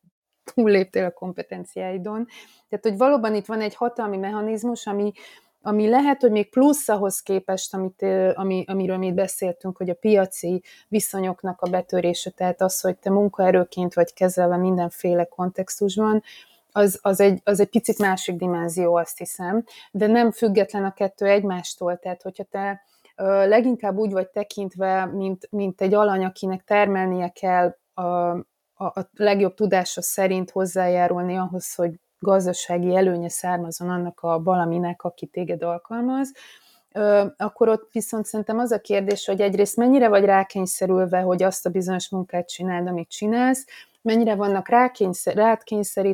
túlléptél 0.53 1.06
a 1.06 1.12
kompetenciáidon. 1.12 2.27
Tehát, 2.69 2.86
hogy 2.86 2.97
valóban 2.97 3.36
itt 3.36 3.45
van 3.45 3.62
egy 3.62 3.75
hatalmi 3.75 4.17
mechanizmus, 4.17 4.88
ami, 4.88 5.12
ami 5.62 5.89
lehet, 5.89 6.21
hogy 6.21 6.32
még 6.32 6.49
plusz 6.49 6.89
ahhoz 6.89 7.19
képest, 7.19 7.73
amit, 7.73 8.06
ami, 8.34 8.63
amiről 8.67 8.97
mi 8.97 9.12
beszéltünk, 9.13 9.77
hogy 9.77 9.89
a 9.89 9.95
piaci 9.95 10.63
viszonyoknak 10.88 11.62
a 11.62 11.69
betörése, 11.69 12.29
tehát 12.29 12.62
az, 12.62 12.82
hogy 12.82 12.97
te 12.97 13.10
munkaerőként 13.10 13.93
vagy 13.93 14.13
kezelve 14.13 14.58
mindenféle 14.58 15.25
kontextusban, 15.25 16.23
az, 16.71 16.99
az, 17.01 17.19
egy, 17.19 17.41
az 17.43 17.60
egy 17.60 17.69
picit 17.69 17.97
másik 17.97 18.36
dimenzió, 18.36 18.95
azt 18.95 19.17
hiszem, 19.17 19.63
de 19.91 20.08
nem 20.08 20.32
független 20.32 20.84
a 20.84 20.93
kettő 20.93 21.25
egymástól, 21.25 21.97
tehát 21.97 22.21
hogyha 22.21 22.43
te 22.43 22.82
leginkább 23.45 23.97
úgy 23.97 24.12
vagy 24.12 24.27
tekintve, 24.27 25.06
mint, 25.06 25.47
mint 25.51 25.82
egy 25.82 25.93
alany, 25.93 26.23
akinek 26.25 26.63
termelnie 26.63 27.29
kell 27.29 27.75
a, 27.93 28.38
a 28.86 29.10
legjobb 29.15 29.54
tudása 29.54 30.02
szerint 30.02 30.52
hozzájárulni 30.52 31.38
ahhoz, 31.38 31.76
hogy 31.76 32.00
gazdasági 32.19 32.96
előnye 32.96 33.30
származon 33.30 33.89
annak 33.89 34.19
a 34.22 34.43
valaminek, 34.43 35.04
aki 35.04 35.26
téged 35.26 35.63
alkalmaz, 35.63 36.32
akkor 37.38 37.69
ott 37.69 37.89
viszont 37.91 38.26
szerintem 38.26 38.60
az 38.60 38.72
a 38.72 38.80
kérdés, 38.80 39.26
hogy 39.26 39.41
egyrészt 39.41 39.76
mennyire 39.76 40.08
vagy 40.08 40.24
rákényszerülve, 40.24 41.19
hogy 41.19 41.43
azt 41.43 41.65
a 41.65 41.69
bizonyos 41.69 42.10
munkát 42.10 42.50
csináld, 42.50 42.88
amit 42.88 43.10
csinálsz, 43.10 43.65
mennyire 44.02 44.36
vannak 44.36 44.67
rákényszer, 44.67 45.36
rád 45.36 45.62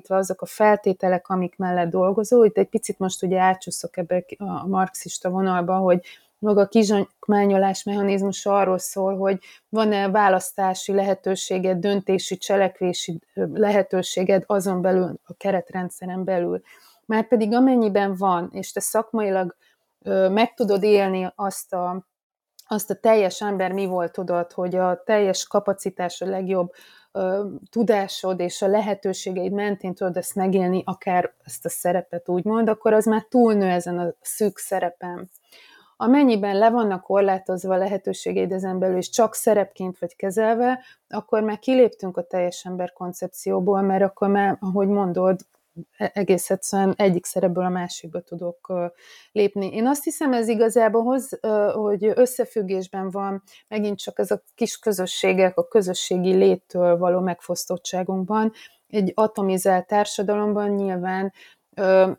azok 0.08 0.42
a 0.42 0.46
feltételek, 0.46 1.30
amik 1.30 1.58
mellett 1.58 1.90
dolgozol. 1.90 2.46
Itt 2.46 2.58
egy 2.58 2.70
picit 2.70 3.00
most 3.00 3.24
ugye 3.24 3.40
átcsúszok 3.40 3.98
ebbe 3.98 4.26
a 4.38 4.68
marxista 4.68 5.30
vonalba, 5.30 5.78
hogy 5.78 6.06
maga 6.40 6.62
a 6.62 6.68
kizsákmányolás 6.68 7.84
mechanizmusa 7.84 8.58
arról 8.58 8.78
szól, 8.78 9.18
hogy 9.18 9.40
van-e 9.70 10.10
választási 10.10 10.94
lehetőséged, 10.94 11.78
döntési, 11.78 12.38
cselekvési 12.38 13.20
lehetőséged 13.54 14.44
azon 14.46 14.82
belül, 14.82 15.20
a 15.24 15.34
keretrendszeren 15.34 16.24
belül. 16.24 16.62
Már 17.06 17.28
pedig 17.28 17.54
amennyiben 17.54 18.16
van, 18.16 18.50
és 18.52 18.72
te 18.72 18.80
szakmailag 18.80 19.56
meg 20.32 20.54
tudod 20.54 20.84
élni 20.84 21.32
azt 21.36 21.74
a, 21.74 22.08
azt 22.68 22.90
a 22.90 22.96
teljes 22.96 23.42
ember 23.42 23.72
mi 23.72 23.86
volt 23.86 24.12
tudod, 24.12 24.52
hogy 24.52 24.76
a 24.76 25.04
teljes 25.04 25.48
kapacitás, 25.48 26.22
a 26.22 26.26
legjobb 26.26 26.72
tudásod 27.70 28.40
és 28.40 28.62
a 28.62 28.68
lehetőségeid 28.68 29.52
mentén 29.52 29.94
tudod 29.94 30.18
ezt 30.18 30.36
megélni, 30.36 30.84
akár 30.86 31.34
ezt 31.44 31.66
a 31.66 31.70
szerepet 31.70 32.30
úgymond, 32.30 32.70
akkor 32.70 32.94
az 32.94 33.06
már 33.06 33.26
túlnő 33.30 33.66
ezen 33.66 34.00
a 34.00 34.14
szűk 34.22 34.58
szerepen. 34.58 35.30
Amennyiben 36.02 36.58
le 36.58 36.70
vannak 36.70 37.04
korlátozva 37.04 37.76
lehetőségeid 37.76 38.52
ezen 38.52 38.80
belül, 38.80 38.98
és 38.98 39.10
csak 39.10 39.36
szerepként 39.36 40.00
vagy 40.00 40.16
kezelve, 40.16 40.80
akkor 41.08 41.44
már 41.44 41.60
kiléptünk 41.60 42.18
a 42.18 42.24
teljes 42.24 42.66
ember 42.66 42.94
koncepcióból, 42.94 43.82
mert 43.82 44.04
akkor 44.04 44.28
már, 44.28 44.58
ahogy 44.60 44.88
mondod, 44.88 45.40
e-, 45.98 46.12
egész 46.14 46.50
egyszerűen 46.50 46.94
egyik 46.98 47.26
szerepből 47.26 47.64
a 47.64 47.70
másikba 47.70 48.20
tudok 48.20 48.74
lépni. 49.32 49.74
Én 49.74 49.88
azt 49.88 50.04
hiszem, 50.04 50.34
ez 50.34 50.48
igazából 50.48 51.04
hoz, 51.04 51.40
hogy 51.74 52.12
összefüggésben 52.16 53.10
van 53.10 53.44
megint 53.68 53.98
csak 53.98 54.20
ez 54.20 54.32
a 54.32 54.42
kis 54.56 54.78
közösségek, 54.78 55.58
a 55.58 55.68
közösségi 55.68 56.34
léttől 56.34 56.98
való 56.98 57.20
megfosztottságunkban. 57.20 58.52
Egy 58.88 59.12
atomizált 59.16 59.88
társadalomban 59.88 60.70
nyilván 60.70 61.34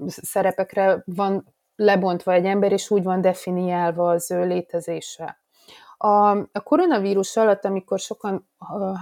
szerepekre 0.06 1.02
van 1.06 1.54
lebontva 1.80 2.32
egy 2.32 2.44
ember, 2.44 2.72
és 2.72 2.90
úgy 2.90 3.02
van 3.02 3.20
definiálva 3.20 4.10
az 4.10 4.30
ő 4.30 4.46
létezése. 4.46 5.40
A, 5.96 6.30
a 6.36 6.60
koronavírus 6.64 7.36
alatt, 7.36 7.64
amikor 7.64 7.98
sokan 7.98 8.48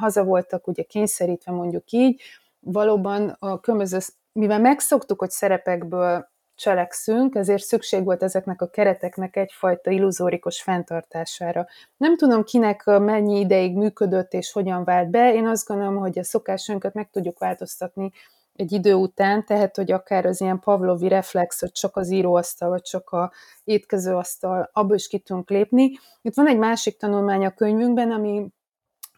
haza 0.01 0.25
voltak 0.25 0.67
ugye 0.67 0.83
kényszerítve 0.83 1.53
mondjuk 1.53 1.91
így, 1.91 2.21
valóban 2.61 3.37
a 3.39 3.61
különböző, 3.61 3.99
mivel 4.33 4.61
megszoktuk, 4.61 5.19
hogy 5.19 5.31
szerepekből 5.31 6.29
cselekszünk, 6.55 7.35
ezért 7.35 7.63
szükség 7.63 8.05
volt 8.05 8.23
ezeknek 8.23 8.63
a 8.63 8.71
kereteknek 8.71 9.37
egyfajta 9.37 9.91
illuzórikus 9.91 10.63
fenntartására. 10.63 11.67
Nem 11.97 12.17
tudom, 12.17 12.45
kinek 12.45 12.85
mennyi 12.85 13.39
ideig 13.39 13.77
működött 13.77 14.33
és 14.33 14.53
hogyan 14.53 14.85
vált 14.85 15.11
be. 15.11 15.35
Én 15.35 15.47
azt 15.47 15.67
gondolom, 15.67 15.97
hogy 15.97 16.19
a 16.19 16.25
szokásunkat 16.25 16.95
meg 16.95 17.11
tudjuk 17.11 17.39
változtatni 17.39 18.13
egy 18.59 18.73
idő 18.73 18.95
után, 18.95 19.45
tehát 19.45 19.77
hogy 19.77 19.93
akár 19.93 20.27
az 20.27 20.41
ilyen 20.41 20.61
pavlovi 20.61 21.09
reflex, 21.09 21.61
hogy 21.61 21.73
csak 21.73 21.97
az 21.97 22.11
íróasztal, 22.11 22.69
vagy 22.69 22.83
csak 22.83 23.11
a 23.11 23.33
étkezőasztal, 23.65 24.71
abból 24.73 24.97
is 24.97 25.09
ki 25.09 25.19
tudunk 25.19 25.51
lépni. 25.51 25.93
Itt 26.23 26.35
van 26.35 26.49
egy 26.49 26.59
másik 26.59 26.97
tanulmány 26.97 27.45
a 27.45 27.55
könyvünkben, 27.55 28.11
ami 28.11 28.47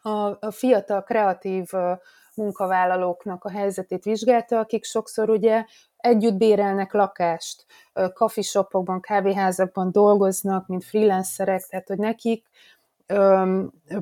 a, 0.03 0.51
fiatal 0.51 1.03
kreatív 1.03 1.69
munkavállalóknak 2.35 3.45
a 3.45 3.51
helyzetét 3.51 4.05
vizsgálta, 4.05 4.59
akik 4.59 4.85
sokszor 4.85 5.31
ugye 5.31 5.65
együtt 5.97 6.35
bérelnek 6.35 6.93
lakást, 6.93 7.65
kafishopokban, 8.13 9.01
kávéházakban 9.01 9.93
dolgoznak, 9.93 10.67
mint 10.67 10.85
freelancerek, 10.85 11.67
tehát 11.67 11.89
hogy 11.89 11.99
nekik 11.99 12.47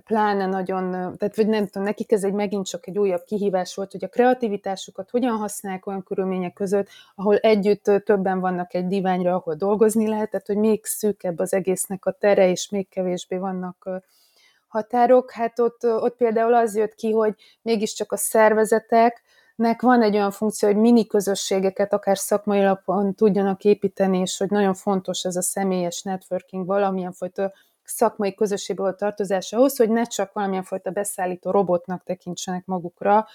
pláne 0.04 0.46
nagyon, 0.46 0.90
tehát 0.90 1.36
vagy 1.36 1.46
nem 1.46 1.66
tudom, 1.66 1.82
nekik 1.82 2.12
ez 2.12 2.24
egy 2.24 2.32
megint 2.32 2.66
csak 2.66 2.86
egy 2.86 2.98
újabb 2.98 3.24
kihívás 3.24 3.74
volt, 3.74 3.92
hogy 3.92 4.04
a 4.04 4.08
kreativitásukat 4.08 5.10
hogyan 5.10 5.36
használják 5.36 5.86
olyan 5.86 6.02
körülmények 6.02 6.52
között, 6.52 6.88
ahol 7.14 7.36
együtt 7.36 7.84
többen 8.04 8.40
vannak 8.40 8.74
egy 8.74 8.86
diványra, 8.86 9.34
ahol 9.34 9.54
dolgozni 9.54 10.08
lehet, 10.08 10.30
tehát 10.30 10.46
hogy 10.46 10.56
még 10.56 10.84
szűkebb 10.84 11.38
az 11.38 11.52
egésznek 11.52 12.06
a 12.06 12.12
tere, 12.12 12.50
és 12.50 12.68
még 12.68 12.88
kevésbé 12.88 13.36
vannak 13.36 13.88
határok. 14.66 15.30
Hát 15.30 15.58
ott, 15.58 15.84
ott 15.84 16.16
például 16.16 16.54
az 16.54 16.76
jött 16.76 16.94
ki, 16.94 17.12
hogy 17.12 17.34
mégiscsak 17.62 18.12
a 18.12 18.16
szervezetek, 18.16 19.22
nek 19.56 19.82
van 19.82 20.02
egy 20.02 20.14
olyan 20.14 20.30
funkció, 20.30 20.68
hogy 20.68 20.78
mini 20.78 21.06
közösségeket 21.06 21.92
akár 21.92 22.18
szakmai 22.18 22.58
alapon 22.58 23.14
tudjanak 23.14 23.64
építeni, 23.64 24.18
és 24.18 24.38
hogy 24.38 24.50
nagyon 24.50 24.74
fontos 24.74 25.24
ez 25.24 25.36
a 25.36 25.42
személyes 25.42 26.02
networking, 26.02 26.66
valamilyen 26.66 27.12
fajta 27.12 27.52
szakmai 27.88 28.34
közösségből 28.34 28.94
tartozás 28.94 29.52
ahhoz, 29.52 29.76
hogy 29.76 29.90
ne 29.90 30.02
csak 30.04 30.32
valamilyen 30.32 30.62
fajta 30.62 30.90
beszállító 30.90 31.50
robotnak 31.50 32.04
tekintsenek 32.04 32.64
magukra, 32.64 33.26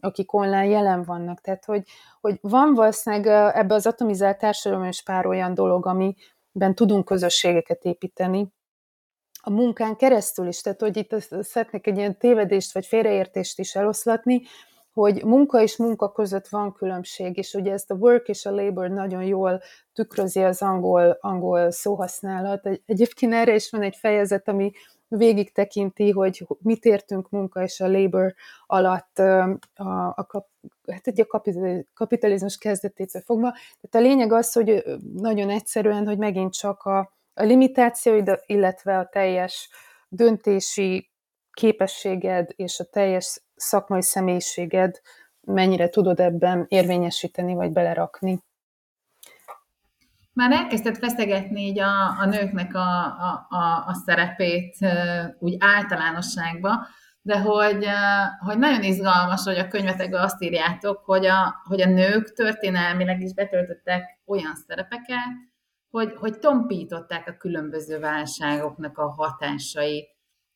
akik 0.00 0.32
online 0.32 0.66
jelen 0.66 1.02
vannak. 1.02 1.40
Tehát, 1.40 1.64
hogy, 1.64 1.84
hogy 2.20 2.38
van 2.40 2.74
valószínűleg 2.74 3.54
ebbe 3.56 3.74
az 3.74 3.86
atomizált 3.86 4.38
társadalom 4.38 4.84
is 4.84 5.02
pár 5.02 5.26
olyan 5.26 5.54
dolog, 5.54 5.86
amiben 5.86 6.74
tudunk 6.74 7.04
közösségeket 7.04 7.84
építeni, 7.84 8.52
a 9.44 9.50
munkán 9.50 9.96
keresztül 9.96 10.46
is. 10.46 10.60
Tehát, 10.60 10.80
hogy 10.80 10.96
itt 10.96 11.14
szeretnék 11.40 11.86
egy 11.86 11.96
ilyen 11.96 12.18
tévedést 12.18 12.72
vagy 12.72 12.86
félreértést 12.86 13.58
is 13.58 13.74
eloszlatni, 13.74 14.42
hogy 14.92 15.24
munka 15.24 15.62
és 15.62 15.76
munka 15.76 16.12
között 16.12 16.48
van 16.48 16.72
különbség, 16.72 17.36
és 17.36 17.54
ugye 17.54 17.72
ezt 17.72 17.90
a 17.90 17.94
work 17.94 18.28
és 18.28 18.46
a 18.46 18.54
labor 18.54 18.88
nagyon 18.88 19.22
jól 19.22 19.60
tükrözi 19.92 20.42
az 20.42 20.62
angol, 20.62 21.18
angol 21.20 21.70
szóhasználat. 21.70 22.68
Egyébként 22.86 23.32
erre 23.32 23.54
is 23.54 23.70
van 23.70 23.82
egy 23.82 23.96
fejezet, 23.96 24.48
ami 24.48 24.72
végig 25.08 25.52
tekinti, 25.52 26.10
hogy 26.10 26.46
mit 26.58 26.84
értünk 26.84 27.30
munka 27.30 27.62
és 27.62 27.80
a 27.80 27.88
labor 27.88 28.34
alatt 28.66 29.18
a, 29.18 29.58
a, 29.74 30.08
a, 30.08 30.48
hát 30.86 31.06
egy 31.06 31.20
a 31.20 31.42
kapitalizmus 31.94 32.58
kezdetétől 32.58 33.22
fogva. 33.22 33.50
Tehát 33.80 34.06
a 34.06 34.10
lényeg 34.10 34.32
az, 34.32 34.52
hogy 34.52 34.84
nagyon 35.14 35.50
egyszerűen, 35.50 36.06
hogy 36.06 36.18
megint 36.18 36.52
csak 36.52 36.82
a, 36.82 36.98
a 37.34 37.42
limitáció, 37.42 38.22
illetve 38.46 38.98
a 38.98 39.08
teljes 39.08 39.68
döntési 40.08 41.11
képességed 41.52 42.50
és 42.56 42.80
a 42.80 42.84
teljes 42.84 43.42
szakmai 43.54 44.02
személyiséged 44.02 45.00
mennyire 45.40 45.88
tudod 45.88 46.20
ebben 46.20 46.64
érvényesíteni 46.68 47.54
vagy 47.54 47.70
belerakni. 47.70 48.42
Már 50.32 50.52
elkezdett 50.52 50.96
feszegetni 50.96 51.60
így 51.60 51.78
a, 51.78 52.20
a 52.20 52.26
nőknek 52.26 52.74
a, 52.74 53.04
a, 53.04 53.46
a, 53.48 53.84
a 53.86 53.94
szerepét 54.04 54.76
úgy 55.38 55.56
általánosságban, 55.58 56.86
de 57.22 57.40
hogy, 57.40 57.86
hogy 58.38 58.58
nagyon 58.58 58.82
izgalmas, 58.82 59.42
hogy 59.44 59.58
a 59.58 59.68
könyvetekben 59.68 60.22
azt 60.22 60.42
írjátok, 60.42 61.04
hogy 61.04 61.26
a, 61.26 61.62
hogy 61.64 61.80
a 61.80 61.88
nők 61.88 62.32
történelmileg 62.32 63.20
is 63.20 63.34
betöltöttek 63.34 64.20
olyan 64.26 64.54
szerepeket, 64.66 65.30
hogy, 65.90 66.12
hogy 66.16 66.38
tompították 66.38 67.28
a 67.28 67.36
különböző 67.36 67.98
válságoknak 67.98 68.98
a 68.98 69.10
hatásait. 69.10 70.10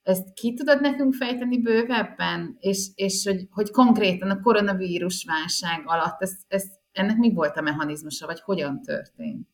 Ezt 0.06 0.32
ki 0.32 0.54
tudod 0.54 0.80
nekünk 0.80 1.14
fejteni 1.14 1.60
bővebben? 1.60 2.56
És, 2.58 2.90
és 2.94 3.24
hogy, 3.26 3.46
hogy 3.50 3.70
konkrétan 3.70 4.30
a 4.30 4.40
koronavírus 4.40 5.24
válság 5.24 5.82
alatt 5.84 6.22
ez, 6.22 6.32
ez, 6.48 6.64
ennek 6.92 7.16
mi 7.16 7.32
volt 7.32 7.56
a 7.56 7.60
mechanizmusa, 7.60 8.26
vagy 8.26 8.40
hogyan 8.40 8.82
történt? 8.82 9.48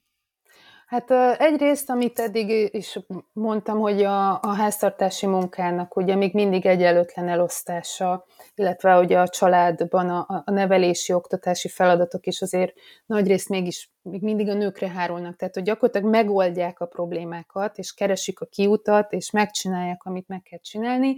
Hát 0.92 1.10
egyrészt, 1.40 1.90
amit 1.90 2.18
eddig 2.18 2.74
is 2.74 2.98
mondtam, 3.32 3.78
hogy 3.78 4.02
a, 4.02 4.40
a 4.40 4.54
háztartási 4.54 5.26
munkának 5.26 5.96
ugye 5.96 6.14
még 6.14 6.34
mindig 6.34 6.66
egyenlőtlen 6.66 7.28
elosztása, 7.28 8.24
illetve 8.54 8.98
ugye 8.98 9.18
a 9.18 9.28
családban 9.28 10.08
a, 10.10 10.42
a 10.44 10.50
nevelési, 10.50 11.12
oktatási 11.12 11.68
feladatok 11.68 12.26
is 12.26 12.42
azért 12.42 12.72
nagyrészt 13.06 13.48
mégis 13.48 13.90
még 14.02 14.22
mindig 14.22 14.48
a 14.48 14.54
nőkre 14.54 14.88
hárulnak. 14.88 15.36
Tehát, 15.36 15.54
hogy 15.54 15.62
gyakorlatilag 15.62 16.10
megoldják 16.10 16.80
a 16.80 16.86
problémákat, 16.86 17.78
és 17.78 17.94
keresik 17.94 18.40
a 18.40 18.46
kiutat, 18.46 19.12
és 19.12 19.30
megcsinálják, 19.30 20.04
amit 20.04 20.28
meg 20.28 20.42
kell 20.42 20.60
csinálni. 20.60 21.16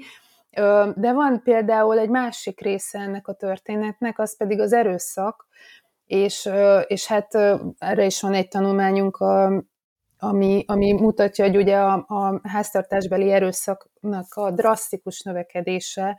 De 0.94 1.12
van 1.12 1.40
például 1.44 1.98
egy 1.98 2.08
másik 2.08 2.60
része 2.60 2.98
ennek 2.98 3.28
a 3.28 3.32
történetnek, 3.32 4.18
az 4.18 4.36
pedig 4.36 4.60
az 4.60 4.72
erőszak, 4.72 5.46
és, 6.06 6.50
és 6.86 7.06
hát 7.06 7.34
erre 7.78 8.04
is 8.04 8.20
van 8.20 8.34
egy 8.34 8.48
tanulmányunk, 8.48 9.16
ami, 10.18 10.64
ami 10.66 10.92
mutatja, 10.92 11.44
hogy 11.44 11.56
ugye 11.56 11.76
a, 11.76 12.04
a 12.08 12.40
háztartásbeli 12.42 13.30
erőszaknak 13.30 14.34
a 14.34 14.50
drasztikus 14.50 15.20
növekedése, 15.20 16.18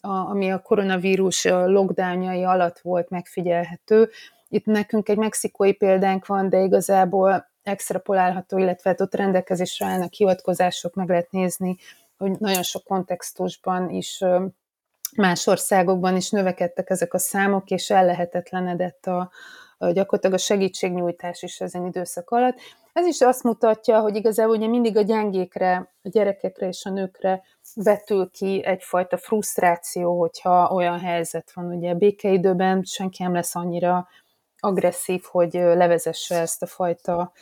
a, 0.00 0.08
ami 0.08 0.52
a 0.52 0.62
koronavírus 0.62 1.44
lockdownjai 1.44 2.44
alatt 2.44 2.78
volt 2.78 3.08
megfigyelhető. 3.08 4.10
Itt 4.48 4.64
nekünk 4.64 5.08
egy 5.08 5.16
mexikói 5.16 5.72
példánk 5.72 6.26
van, 6.26 6.48
de 6.48 6.58
igazából 6.58 7.50
extrapolálható, 7.62 8.58
illetve 8.58 8.90
hát 8.90 9.00
ott 9.00 9.14
rendelkezésre 9.14 9.86
állnak 9.86 10.12
hivatkozások, 10.12 10.94
meg 10.94 11.08
lehet 11.08 11.30
nézni, 11.30 11.76
hogy 12.16 12.30
nagyon 12.38 12.62
sok 12.62 12.84
kontextusban 12.84 13.90
is 13.90 14.24
más 15.16 15.46
országokban 15.46 16.16
is 16.16 16.30
növekedtek 16.30 16.90
ezek 16.90 17.14
a 17.14 17.18
számok, 17.18 17.70
és 17.70 17.90
ellehetetlenedett 17.90 19.06
a, 19.06 19.30
a 19.78 19.90
gyakorlatilag 19.90 20.36
a 20.36 20.42
segítségnyújtás 20.42 21.42
is 21.42 21.60
ezen 21.60 21.86
időszak 21.86 22.30
alatt. 22.30 22.56
Ez 22.92 23.06
is 23.06 23.20
azt 23.20 23.42
mutatja, 23.42 24.00
hogy 24.00 24.16
igazából 24.16 24.56
ugye 24.56 24.66
mindig 24.66 24.96
a 24.96 25.02
gyengékre, 25.02 25.92
a 26.02 26.08
gyerekekre 26.08 26.68
és 26.68 26.84
a 26.84 26.90
nőkre 26.90 27.42
vetül 27.74 28.30
ki 28.30 28.64
egyfajta 28.64 29.16
frusztráció, 29.16 30.18
hogyha 30.18 30.70
olyan 30.72 30.98
helyzet 30.98 31.52
van. 31.54 31.64
Ugye 31.64 31.94
békeidőben 31.94 32.82
senki 32.82 33.22
nem 33.22 33.34
lesz 33.34 33.54
annyira 33.54 34.08
agresszív, 34.58 35.22
hogy 35.22 35.52
levezesse 35.52 36.40
ezt 36.40 36.62
a 36.62 36.66
fajta 36.66 37.32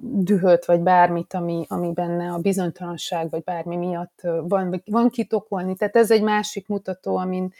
dühöt, 0.00 0.64
vagy 0.64 0.80
bármit, 0.80 1.34
ami, 1.34 1.64
ami 1.68 1.92
benne 1.92 2.32
a 2.32 2.38
bizonytalanság, 2.38 3.30
vagy 3.30 3.42
bármi 3.42 3.76
miatt 3.76 4.20
van, 4.22 4.82
van 4.84 5.10
kitokolni. 5.10 5.74
Tehát 5.74 5.96
ez 5.96 6.10
egy 6.10 6.22
másik 6.22 6.68
mutató, 6.68 7.16
amin, 7.16 7.52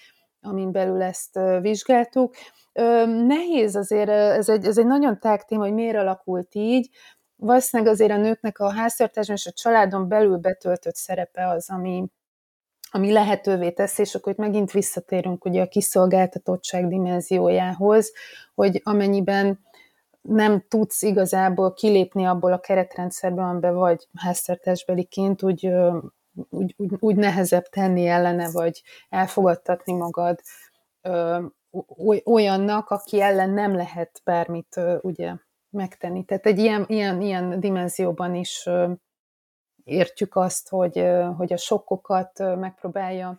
amin 0.43 0.73
belül 0.73 1.03
ezt 1.03 1.39
vizsgáltuk. 1.61 2.35
Nehéz 3.27 3.77
azért, 3.77 4.09
ez 4.09 4.49
egy, 4.49 4.67
ez 4.67 4.79
egy 4.79 4.87
nagyon 4.87 5.19
tág 5.19 5.45
téma, 5.45 5.63
hogy 5.63 5.73
miért 5.73 5.97
alakult 5.97 6.55
így. 6.55 6.91
Valószínűleg 7.37 7.93
azért 7.93 8.11
a 8.11 8.17
nőknek 8.17 8.59
a 8.59 8.73
háztartásban 8.73 9.37
és 9.37 9.47
a 9.47 9.53
családon 9.53 10.09
belül 10.09 10.37
betöltött 10.37 10.95
szerepe 10.95 11.49
az, 11.49 11.71
ami, 11.71 12.05
ami 12.91 13.13
lehetővé 13.13 13.71
teszi, 13.71 14.03
és 14.03 14.15
akkor 14.15 14.33
itt 14.33 14.39
megint 14.39 14.71
visszatérünk 14.71 15.45
ugye 15.45 15.63
a 15.63 15.69
kiszolgáltatottság 15.69 16.89
dimenziójához, 16.89 18.13
hogy 18.55 18.81
amennyiben 18.85 19.59
nem 20.29 20.65
tudsz 20.69 21.03
igazából 21.03 21.73
kilépni 21.73 22.25
abból 22.25 22.53
a 22.53 22.61
keretrendszerből, 22.61 23.45
amiben 23.45 23.75
vagy 23.75 24.09
háztartásbeliként, 24.17 25.43
úgy, 25.43 25.71
úgy, 26.49 26.75
úgy, 26.77 26.91
úgy 26.99 27.17
nehezebb 27.17 27.65
tenni 27.65 28.07
ellene, 28.07 28.51
vagy 28.51 28.83
elfogadtatni 29.09 29.93
magad 29.93 30.41
olyannak, 32.25 32.91
aki 32.91 33.21
ellen 33.21 33.51
nem 33.51 33.75
lehet 33.75 34.21
bármit 34.25 34.81
ugye 35.01 35.35
megtenni. 35.71 36.25
Tehát 36.25 36.47
egy 36.47 36.59
ilyen, 36.59 36.85
ilyen, 36.89 37.21
ilyen 37.21 37.61
dimenzióban 37.61 38.35
is 38.35 38.69
értjük 39.85 40.37
azt, 40.37 40.69
hogy, 40.69 41.07
hogy 41.37 41.53
a 41.53 41.57
sokkokat 41.57 42.39
megpróbálja 42.39 43.39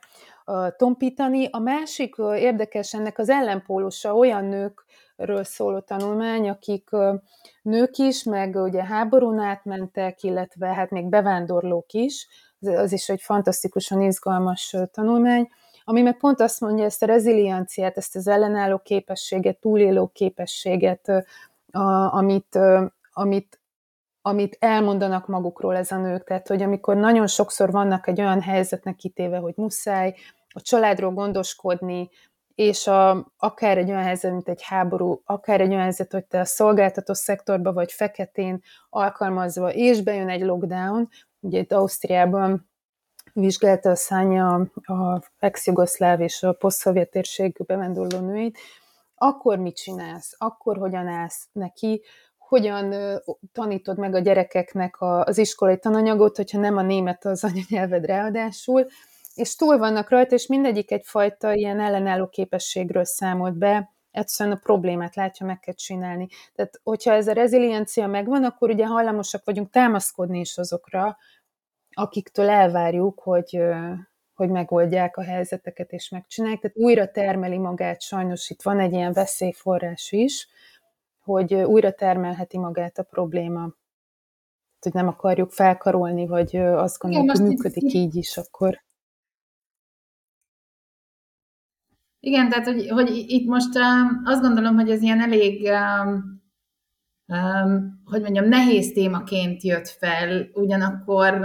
tompítani. 0.77 1.47
A 1.51 1.59
másik 1.59 2.15
érdekes 2.17 2.93
ennek 2.93 3.17
az 3.17 3.29
ellenpólusa 3.29 4.15
olyan 4.15 4.73
nőkről 5.15 5.43
szóló 5.43 5.79
tanulmány, 5.79 6.49
akik 6.49 6.89
nők 7.61 7.97
is, 7.97 8.23
meg 8.23 8.55
ugye 8.55 8.83
háborún 8.83 9.39
átmentek, 9.39 10.23
illetve 10.23 10.67
hát 10.67 10.89
még 10.89 11.05
bevándorlók 11.05 11.93
is, 11.93 12.27
az 12.59 12.91
is 12.91 13.09
egy 13.09 13.21
fantasztikusan 13.21 14.01
izgalmas 14.01 14.75
tanulmány, 14.91 15.49
ami 15.83 16.01
meg 16.01 16.17
pont 16.17 16.39
azt 16.41 16.59
mondja, 16.59 16.85
ezt 16.85 17.03
a 17.03 17.05
rezilienciát, 17.05 17.97
ezt 17.97 18.15
az 18.15 18.27
ellenálló 18.27 18.77
képességet, 18.77 19.59
túlélő 19.59 20.05
képességet, 20.13 21.25
amit, 22.11 22.59
amit 23.11 23.59
amit 24.21 24.57
elmondanak 24.59 25.27
magukról 25.27 25.75
ez 25.75 25.91
a 25.91 25.97
nők. 25.97 26.23
Tehát, 26.23 26.47
hogy 26.47 26.61
amikor 26.61 26.95
nagyon 26.95 27.27
sokszor 27.27 27.71
vannak 27.71 28.07
egy 28.07 28.19
olyan 28.19 28.41
helyzetnek 28.41 28.95
kitéve, 28.95 29.37
hogy 29.37 29.53
muszáj 29.55 30.15
a 30.47 30.61
családról 30.61 31.11
gondoskodni, 31.11 32.09
és 32.55 32.87
a, 32.87 33.31
akár 33.37 33.77
egy 33.77 33.89
olyan 33.89 34.03
helyzet, 34.03 34.31
mint 34.31 34.49
egy 34.49 34.63
háború, 34.63 35.21
akár 35.25 35.61
egy 35.61 35.69
olyan 35.69 35.81
helyzet, 35.81 36.11
hogy 36.11 36.25
te 36.25 36.39
a 36.39 36.45
szolgáltató 36.45 37.13
szektorba 37.13 37.73
vagy 37.73 37.91
feketén 37.91 38.61
alkalmazva, 38.89 39.73
és 39.73 40.01
bejön 40.01 40.29
egy 40.29 40.41
lockdown, 40.41 41.09
ugye 41.39 41.59
itt 41.59 41.71
Ausztriában 41.71 42.69
vizsgálta 43.33 43.89
a 43.89 43.95
szánya 43.95 44.53
a 44.83 45.21
ex-jugoszláv 45.39 46.21
és 46.21 46.43
a 46.43 46.53
poszt 46.53 46.89
térség 47.11 47.65
bevándorló 47.65 48.19
nőit, 48.19 48.57
akkor 49.15 49.57
mit 49.57 49.75
csinálsz, 49.75 50.35
akkor 50.37 50.77
hogyan 50.77 51.07
állsz 51.07 51.47
neki, 51.51 52.01
hogyan 52.37 52.95
tanítod 53.51 53.97
meg 53.97 54.15
a 54.15 54.19
gyerekeknek 54.19 54.95
az 54.99 55.37
iskolai 55.37 55.77
tananyagot, 55.77 56.35
hogyha 56.35 56.59
nem 56.59 56.77
a 56.77 56.81
német 56.81 57.25
az 57.25 57.43
anyanyelved 57.43 58.05
ráadásul, 58.05 58.87
és 59.35 59.55
túl 59.55 59.77
vannak 59.77 60.09
rajta, 60.09 60.35
és 60.35 60.47
mindegyik 60.47 60.91
egyfajta 60.91 61.53
ilyen 61.53 61.79
ellenálló 61.79 62.27
képességről 62.27 63.05
számolt 63.05 63.57
be, 63.57 63.95
egyszerűen 64.11 64.55
a 64.55 64.59
problémát 64.59 65.15
látja, 65.15 65.45
meg 65.45 65.59
kell 65.59 65.73
csinálni. 65.73 66.27
Tehát, 66.53 66.79
hogyha 66.83 67.11
ez 67.11 67.27
a 67.27 67.33
reziliencia 67.33 68.07
megvan, 68.07 68.43
akkor 68.43 68.69
ugye 68.69 68.85
hajlamosak 68.85 69.45
vagyunk 69.45 69.69
támaszkodni 69.69 70.39
is 70.39 70.57
azokra, 70.57 71.17
akiktől 71.89 72.49
elvárjuk, 72.49 73.19
hogy, 73.19 73.59
hogy 74.33 74.49
megoldják 74.49 75.17
a 75.17 75.23
helyzeteket 75.23 75.91
és 75.91 76.09
megcsinálják. 76.09 76.61
Tehát 76.61 76.77
újra 76.77 77.11
termeli 77.11 77.57
magát, 77.57 78.01
sajnos 78.01 78.49
itt 78.49 78.61
van 78.61 78.79
egy 78.79 78.93
ilyen 78.93 79.13
veszélyforrás 79.13 80.11
is, 80.11 80.47
hogy 81.23 81.53
újra 81.53 81.91
termelheti 81.91 82.57
magát 82.57 82.97
a 82.97 83.03
probléma. 83.03 83.73
Hogy 84.79 84.93
nem 84.93 85.07
akarjuk 85.07 85.51
felkarolni, 85.51 86.27
vagy 86.27 86.55
azt 86.55 86.99
gondoljuk, 86.99 87.37
hogy 87.37 87.47
működik 87.47 87.93
így 87.93 88.15
is, 88.15 88.37
akkor... 88.37 88.84
Igen, 92.25 92.49
tehát 92.49 92.65
hogy, 92.65 92.87
hogy 92.89 93.09
itt 93.27 93.47
most 93.47 93.75
um, 93.75 94.21
azt 94.23 94.41
gondolom, 94.41 94.75
hogy 94.75 94.89
ez 94.89 95.01
ilyen 95.01 95.21
elég, 95.21 95.69
um, 95.69 96.41
um, 97.25 98.01
hogy 98.05 98.21
mondjam, 98.21 98.47
nehéz 98.47 98.91
témaként 98.93 99.63
jött 99.63 99.87
fel, 99.87 100.49
ugyanakkor 100.53 101.39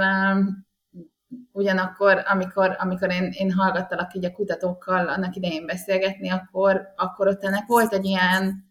ugyanakkor, 1.52 2.22
amikor, 2.26 2.76
amikor 2.78 3.10
én, 3.12 3.30
én 3.32 3.52
hallgattalak 3.52 4.14
így 4.14 4.24
a 4.24 4.32
kutatókkal 4.32 5.08
annak 5.08 5.36
idején 5.36 5.66
beszélgetni, 5.66 6.28
akkor, 6.28 6.92
akkor 6.96 7.28
ott 7.28 7.44
ennek 7.44 7.66
volt 7.66 7.92
egy 7.92 8.04
ilyen, 8.04 8.64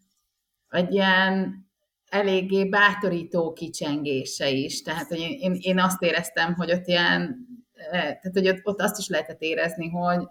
egy 0.68 0.92
ilyen 0.92 1.66
eléggé 2.08 2.64
bátorító 2.64 3.52
kicsengése 3.52 4.48
is. 4.48 4.82
Tehát, 4.82 5.08
hogy 5.08 5.18
én, 5.18 5.56
én 5.60 5.78
azt 5.78 6.02
éreztem, 6.02 6.54
hogy 6.54 6.72
ott 6.72 6.86
ilyen, 6.86 7.46
eh, 7.74 7.90
tehát, 7.90 8.32
hogy 8.32 8.48
ott, 8.48 8.60
ott 8.62 8.80
azt 8.80 8.98
is 8.98 9.08
lehetett 9.08 9.40
érezni, 9.40 9.88
hogy, 9.88 10.28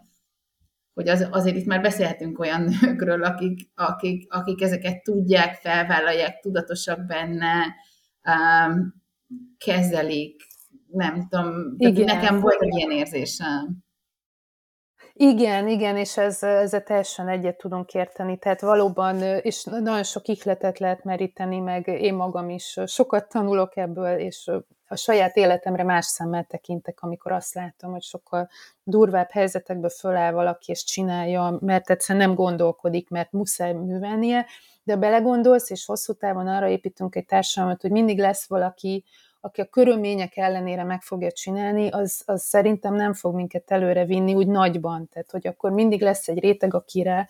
hogy 0.99 1.07
az, 1.07 1.27
azért 1.31 1.55
itt 1.55 1.65
már 1.65 1.81
beszélhetünk 1.81 2.39
olyan 2.39 2.61
nőkről, 2.81 3.23
akik, 3.23 3.69
akik, 3.75 4.33
akik 4.33 4.61
ezeket 4.61 5.03
tudják, 5.03 5.53
felvállalják, 5.53 6.39
tudatosak 6.39 7.05
benne, 7.05 7.75
um, 8.23 8.93
kezelik, 9.57 10.41
nem 10.91 11.27
tudom, 11.29 11.75
igen. 11.77 12.05
nekem 12.05 12.39
volt 12.39 12.61
egy 12.61 12.75
ilyen 12.75 12.91
érzésem. 12.91 13.77
Igen, 15.21 15.67
igen, 15.67 15.97
és 15.97 16.17
ez, 16.17 16.43
ezzel 16.43 16.83
teljesen 16.83 17.27
egyet 17.27 17.57
tudunk 17.57 17.93
érteni. 17.93 18.37
Tehát 18.37 18.61
valóban, 18.61 19.21
és 19.21 19.63
nagyon 19.63 20.03
sok 20.03 20.27
ihletet 20.27 20.79
lehet 20.79 21.03
meríteni, 21.03 21.59
meg 21.59 21.87
én 21.87 22.13
magam 22.13 22.49
is 22.49 22.79
sokat 22.85 23.29
tanulok 23.29 23.77
ebből, 23.77 24.17
és 24.17 24.51
a 24.87 24.95
saját 24.95 25.35
életemre 25.35 25.83
más 25.83 26.05
szemmel 26.05 26.43
tekintek, 26.43 27.01
amikor 27.01 27.31
azt 27.31 27.53
látom, 27.53 27.91
hogy 27.91 28.01
sokkal 28.01 28.49
durvább 28.83 29.29
helyzetekbe 29.31 29.89
föláll 29.89 30.31
valaki, 30.31 30.71
és 30.71 30.83
csinálja, 30.83 31.57
mert 31.61 31.89
egyszerűen 31.89 32.27
nem 32.27 32.35
gondolkodik, 32.35 33.09
mert 33.09 33.31
muszáj 33.31 33.73
művelnie, 33.73 34.45
de 34.83 34.95
belegondolsz, 34.95 35.69
és 35.69 35.85
hosszú 35.85 36.13
távon 36.13 36.47
arra 36.47 36.67
építünk 36.67 37.15
egy 37.15 37.25
társadalmat, 37.25 37.81
hogy 37.81 37.91
mindig 37.91 38.19
lesz 38.19 38.47
valaki, 38.47 39.03
aki 39.41 39.61
a 39.61 39.65
körülmények 39.65 40.37
ellenére 40.37 40.83
meg 40.83 41.01
fogja 41.01 41.31
csinálni, 41.31 41.89
az, 41.89 42.21
az 42.25 42.43
szerintem 42.43 42.93
nem 42.93 43.13
fog 43.13 43.35
minket 43.35 43.71
előre 43.71 44.05
vinni 44.05 44.33
úgy 44.33 44.47
nagyban. 44.47 45.07
Tehát, 45.07 45.31
hogy 45.31 45.47
akkor 45.47 45.71
mindig 45.71 46.01
lesz 46.01 46.27
egy 46.27 46.39
réteg, 46.39 46.73
akire 46.73 47.29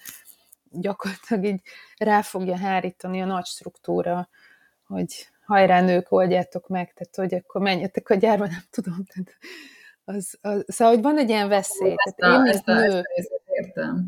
gyakorlatilag 0.71 1.45
így 1.45 1.61
rá 1.97 2.21
fogja 2.21 2.57
hárítani 2.57 3.21
a 3.21 3.25
nagy 3.25 3.45
struktúra, 3.45 4.29
hogy 4.87 5.27
hajrá 5.45 5.81
nők, 5.81 6.11
oldjátok 6.11 6.67
meg, 6.67 6.93
tehát 6.93 7.15
hogy 7.15 7.39
akkor 7.39 7.61
menjetek 7.61 8.09
a 8.09 8.15
gyárba, 8.15 8.47
nem 8.47 8.63
tudom. 8.69 9.05
Tehát 9.05 9.37
az, 10.03 10.37
az, 10.41 10.63
szóval, 10.67 10.93
hogy 10.93 11.03
van 11.03 11.17
egy 11.17 11.29
ilyen 11.29 11.47
veszély. 11.47 11.95
Tehát 11.95 12.35
én, 12.35 12.41
mint 12.41 12.65
nő, 12.65 13.03
értem. 13.45 14.07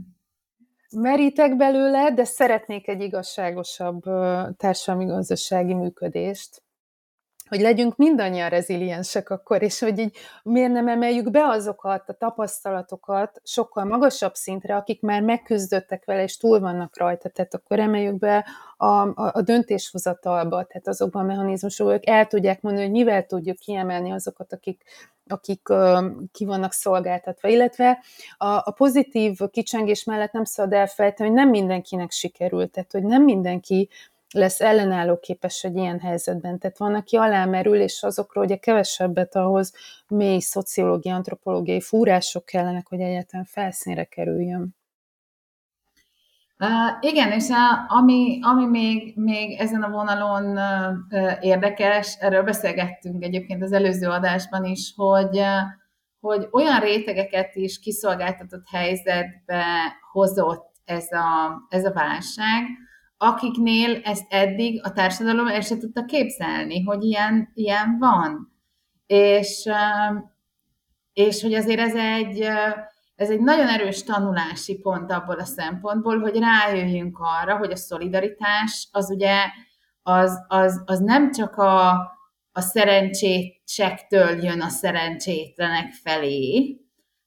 merítek 0.92 1.56
belőle, 1.56 2.12
de 2.12 2.24
szeretnék 2.24 2.88
egy 2.88 3.02
igazságosabb 3.02 4.04
társadalmi-gazdasági 4.58 5.74
működést 5.74 6.62
hogy 7.52 7.62
legyünk 7.62 7.96
mindannyian 7.98 8.50
reziliensek 8.50 9.30
akkor, 9.30 9.62
és 9.62 9.80
hogy 9.80 10.00
így 10.00 10.18
miért 10.44 10.72
nem 10.72 10.88
emeljük 10.88 11.32
be 11.32 11.44
azokat 11.44 12.10
a 12.10 12.14
tapasztalatokat 12.14 13.42
sokkal 13.44 13.84
magasabb 13.84 14.34
szintre, 14.34 14.76
akik 14.76 15.02
már 15.02 15.22
megküzdöttek 15.22 16.06
vele, 16.06 16.24
és 16.24 16.38
túl 16.38 16.60
vannak 16.60 16.98
rajta, 16.98 17.30
tehát 17.30 17.54
akkor 17.54 17.80
emeljük 17.80 18.18
be 18.18 18.46
a, 18.78 18.86
a, 18.86 19.14
a 19.16 19.42
döntéshozatalba, 19.42 20.64
tehát 20.64 20.88
azokban 20.88 21.24
a 21.24 21.26
mechanizmusokban, 21.26 21.96
ők 21.96 22.08
el 22.08 22.28
tudják 22.28 22.62
mondani, 22.62 22.86
hogy 22.86 22.96
mivel 22.96 23.26
tudjuk 23.26 23.58
kiemelni 23.58 24.12
azokat, 24.12 24.54
akik, 24.54 24.84
akik 25.28 25.62
ki 26.32 26.46
vannak 26.46 26.72
szolgáltatva, 26.72 27.48
illetve 27.48 28.00
a, 28.38 28.46
a 28.46 28.74
pozitív 28.78 29.38
kicsengés 29.52 30.04
mellett 30.04 30.32
nem 30.32 30.44
szabad 30.44 30.74
elfelejteni, 30.74 31.30
hogy 31.30 31.38
nem 31.38 31.50
mindenkinek 31.50 32.12
sikerült, 32.12 32.72
tehát 32.72 32.92
hogy 32.92 33.04
nem 33.04 33.24
mindenki 33.24 33.90
lesz 34.32 34.62
ellenálló 34.62 35.18
képes 35.18 35.64
egy 35.64 35.76
ilyen 35.76 36.00
helyzetben. 36.00 36.60
Tehát 36.60 36.78
van, 36.78 36.96
aki 36.96 37.16
alámerül, 37.16 37.80
és 37.80 38.04
azokról 38.04 38.44
ugye 38.44 38.56
kevesebbet 38.56 39.36
ahhoz 39.36 39.74
mély 40.08 40.40
szociológiai, 40.40 41.16
antropológiai 41.16 41.82
fúrások 41.82 42.46
kellenek, 42.46 42.88
hogy 42.88 43.00
egyáltalán 43.00 43.46
felszínre 43.46 44.04
kerüljön. 44.04 44.76
Uh, 46.60 46.68
igen, 47.00 47.32
és 47.32 47.50
a, 47.50 47.86
ami, 47.88 48.40
ami 48.42 48.66
még, 48.66 49.14
még 49.16 49.60
ezen 49.60 49.82
a 49.84 49.90
vonalon 49.90 50.58
uh, 50.58 51.46
érdekes, 51.46 52.18
erről 52.20 52.44
beszélgettünk 52.44 53.24
egyébként 53.24 53.64
az 53.64 53.72
előző 53.72 54.08
adásban 54.08 54.66
is, 54.66 54.94
hogy, 54.96 55.38
uh, 55.38 55.62
hogy 56.20 56.48
olyan 56.52 56.80
rétegeket 56.80 57.56
is 57.56 57.80
kiszolgáltatott 57.80 58.66
helyzetbe 58.72 59.66
hozott 60.12 60.72
ez 60.86 61.12
a, 61.12 61.62
ez 61.70 61.86
a 61.86 61.92
válság, 61.92 62.64
akiknél 63.24 64.02
ezt 64.04 64.26
eddig 64.30 64.82
a 64.84 64.92
társadalom 64.92 65.48
el 65.48 65.62
se 65.62 65.78
tudta 65.78 66.06
képzelni, 66.06 66.84
hogy 66.84 67.04
ilyen, 67.04 67.52
ilyen 67.54 67.98
van. 68.00 68.54
És, 69.06 69.70
és 71.14 71.42
hogy 71.42 71.54
azért 71.54 71.80
ez 71.80 71.96
egy, 71.96 72.42
ez 73.16 73.30
egy 73.30 73.40
nagyon 73.40 73.68
erős 73.68 74.04
tanulási 74.04 74.80
pont 74.80 75.12
abból 75.12 75.40
a 75.40 75.46
szempontból, 75.46 76.20
hogy 76.20 76.40
rájöjjünk 76.40 77.18
arra, 77.20 77.58
hogy 77.58 77.72
a 77.72 77.76
szolidaritás 77.76 78.88
az 78.92 79.12
ugye 79.12 79.36
az, 80.02 80.46
az, 80.48 80.84
az 80.86 81.00
nem 81.00 81.32
csak 81.32 81.56
a, 81.56 81.90
a 82.52 82.62
szerencsésektől 82.62 84.44
jön 84.44 84.62
a 84.62 84.70
szerencsétlenek 84.70 85.92
felé, 85.92 86.81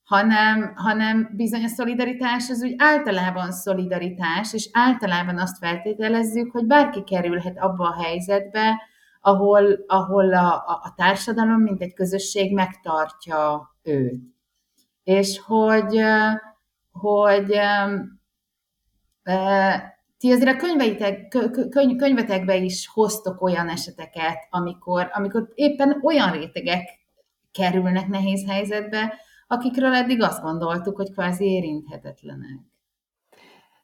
hanem, 0.04 0.72
hanem 0.74 1.30
bizony 1.36 1.64
a 1.64 1.68
szolidaritás 1.68 2.50
az 2.50 2.62
úgy 2.62 2.74
általában 2.78 3.52
szolidaritás, 3.52 4.52
és 4.52 4.68
általában 4.72 5.38
azt 5.38 5.58
feltételezzük, 5.58 6.50
hogy 6.50 6.66
bárki 6.66 7.02
kerülhet 7.04 7.58
abba 7.58 7.88
a 7.88 8.02
helyzetbe, 8.02 8.82
ahol, 9.20 9.84
ahol 9.86 10.34
a, 10.34 10.54
a, 10.54 10.80
a 10.82 10.92
társadalom, 10.96 11.60
mint 11.60 11.82
egy 11.82 11.92
közösség 11.92 12.54
megtartja 12.54 13.70
őt. 13.82 14.22
És 15.02 15.40
hogy, 15.46 16.00
hogy 16.92 17.50
e, 19.22 19.98
ti 20.18 20.32
azért 20.32 20.54
a 20.54 20.56
könyveitek, 20.56 21.28
könyv, 21.70 21.96
könyvetekbe 21.96 22.56
is 22.56 22.88
hoztok 22.92 23.42
olyan 23.42 23.68
eseteket, 23.68 24.46
amikor, 24.50 25.10
amikor 25.12 25.52
éppen 25.54 26.00
olyan 26.02 26.30
rétegek 26.30 26.88
kerülnek 27.52 28.06
nehéz 28.08 28.46
helyzetbe, 28.48 29.14
akikről 29.46 29.94
eddig 29.94 30.22
azt 30.22 30.42
gondoltuk, 30.42 30.96
hogy 30.96 31.12
kvázi 31.12 31.44
érinthetetlenek. 31.44 32.58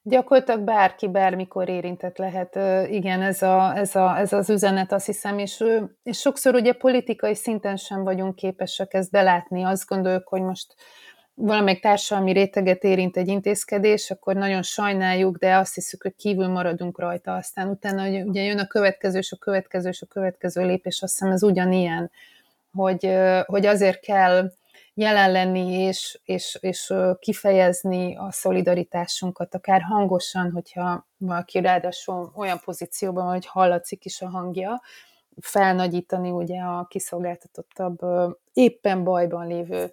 Gyakorlatilag 0.02 0.60
bárki 0.60 1.08
bármikor 1.08 1.68
érintett 1.68 2.18
lehet. 2.18 2.58
Igen, 2.90 3.22
ez, 3.22 3.42
a, 3.42 3.76
ez, 3.76 3.94
a, 3.94 4.18
ez 4.18 4.32
az 4.32 4.50
üzenet, 4.50 4.92
azt 4.92 5.06
hiszem, 5.06 5.38
és, 5.38 5.64
és 6.02 6.18
sokszor 6.18 6.54
ugye 6.54 6.72
politikai 6.72 7.34
szinten 7.34 7.76
sem 7.76 8.04
vagyunk 8.04 8.34
képesek 8.34 8.94
ezt 8.94 9.10
belátni. 9.10 9.62
Azt 9.62 9.86
gondoljuk, 9.86 10.28
hogy 10.28 10.42
most 10.42 10.74
valamelyik 11.34 11.80
társadalmi 11.80 12.32
réteget 12.32 12.84
érint 12.84 13.16
egy 13.16 13.28
intézkedés, 13.28 14.10
akkor 14.10 14.34
nagyon 14.34 14.62
sajnáljuk, 14.62 15.36
de 15.36 15.56
azt 15.56 15.74
hiszük, 15.74 16.02
hogy 16.02 16.14
kívül 16.16 16.48
maradunk 16.48 16.98
rajta. 16.98 17.34
Aztán 17.34 17.68
utána 17.68 18.08
ugye 18.08 18.42
jön 18.42 18.58
a 18.58 18.66
következő, 18.66 19.18
és 19.18 19.32
a 19.32 19.36
következő, 19.36 19.88
és 19.88 20.02
a 20.02 20.06
következő 20.06 20.66
lépés, 20.66 21.02
azt 21.02 21.12
hiszem 21.12 21.32
ez 21.32 21.42
ugyanilyen, 21.42 22.10
hogy, 22.72 23.10
hogy 23.46 23.66
azért 23.66 24.00
kell 24.00 24.52
jelen 25.00 25.32
lenni 25.32 25.72
és, 25.72 26.20
és, 26.24 26.58
és 26.60 26.94
kifejezni 27.18 28.16
a 28.16 28.32
szolidaritásunkat, 28.32 29.54
akár 29.54 29.82
hangosan, 29.82 30.50
hogyha 30.50 31.06
valaki 31.16 31.60
ráadásul 31.60 32.32
olyan 32.34 32.60
pozícióban 32.64 33.24
van, 33.24 33.32
hogy 33.32 33.46
hallatszik 33.46 34.04
is 34.04 34.20
a 34.20 34.28
hangja, 34.28 34.82
felnagyítani 35.40 36.30
ugye 36.30 36.60
a 36.60 36.86
kiszolgáltatottabb, 36.88 37.98
éppen 38.52 39.04
bajban 39.04 39.46
lévő 39.46 39.92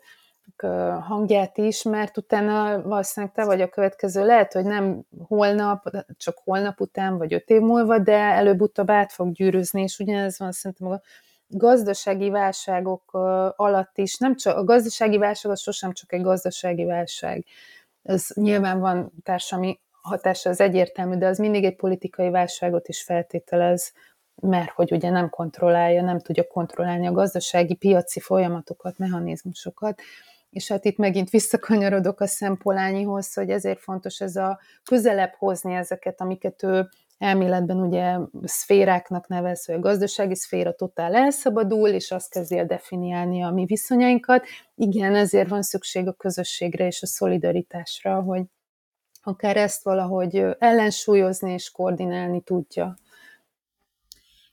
hangját 1.02 1.58
is, 1.58 1.84
mert 1.84 2.17
utána 2.17 2.82
valószínűleg 2.82 3.36
te 3.36 3.46
vagy 3.46 3.62
a 3.62 3.70
következő, 3.70 4.26
lehet, 4.26 4.54
hogy 4.54 4.65
nem 4.65 5.02
holnap, 5.28 5.89
csak 6.17 6.38
holnap 6.43 6.80
után, 6.80 7.17
vagy 7.17 7.34
öt 7.34 7.50
év 7.50 7.62
múlva, 7.62 8.00
de 8.00 8.17
előbb-utóbb 8.17 8.89
át 8.89 9.12
fog 9.12 9.32
gyűrűzni, 9.32 9.82
és 9.82 10.00
ugyanez 10.00 10.39
van 10.39 10.52
szerintem 10.52 10.88
a 10.88 11.02
gazdasági 11.48 12.30
válságok 12.30 13.14
alatt 13.56 13.98
is, 13.98 14.18
nem 14.18 14.36
csak 14.36 14.58
a 14.58 14.64
gazdasági 14.64 15.18
válság 15.18 15.52
az 15.52 15.62
sosem 15.62 15.92
csak 15.92 16.14
egy 16.14 16.22
gazdasági 16.22 16.86
válság. 16.86 17.46
Ez 18.04 18.28
nyilván 18.34 18.80
van 18.80 19.12
társadalmi 19.24 19.80
hatása, 20.02 20.50
az 20.50 20.62
egyértelmű, 20.62 21.18
de 21.18 21.28
az 21.28 21.38
mindig 21.38 21.64
egy 21.64 21.76
politikai 21.76 22.30
válságot 22.30 22.88
is 22.88 23.04
feltételez, 23.04 23.94
mert 24.42 24.70
hogy 24.70 24.92
ugye 24.92 25.10
nem 25.10 25.30
kontrollálja, 25.30 26.02
nem 26.02 26.20
tudja 26.20 26.48
kontrollálni 26.48 27.08
a 27.08 27.12
gazdasági, 27.12 27.76
piaci 27.76 28.20
folyamatokat, 28.20 28.98
mechanizmusokat. 28.98 30.02
És 30.50 30.68
hát 30.68 30.86
itt 30.86 30.98
megint 30.98 31.30
visszakanyarodok 31.30 32.20
a 32.20 32.28
szempolányihoz, 32.28 33.34
hogy 33.34 33.50
ezért 33.50 33.80
fontos 33.80 34.20
ez 34.20 34.36
a 34.36 34.60
közelebb 34.84 35.34
hozni 35.38 35.74
ezeket, 35.74 36.22
amiket 36.22 36.64
ő 36.64 36.90
elméletben 37.18 37.78
ugye 37.78 38.18
szféráknak 38.44 39.28
nevez, 39.28 39.66
hogy 39.66 39.76
a 39.76 39.80
gazdasági 39.80 40.36
szféra 40.36 40.74
totál 40.74 41.16
elszabadul, 41.16 41.90
és 41.90 42.12
azt 42.12 42.30
kezdi 42.30 42.58
el 42.58 42.66
definiálni 42.66 43.44
a 43.44 43.52
mi 43.52 43.66
viszonyainkat. 43.66 44.46
Igen, 44.76 45.16
ezért 45.16 45.50
van 45.50 45.62
szükség 45.62 46.08
a 46.08 46.14
közösségre 46.14 46.86
és 46.86 47.02
a 47.02 47.06
szolidaritásra, 47.06 48.22
hogy 48.22 48.44
akár 49.22 49.58
ezt 49.58 49.84
valahogy 49.84 50.36
ellensúlyozni 50.60 51.52
és 51.52 51.72
koordinálni 51.72 52.42
tudja. 52.42 52.96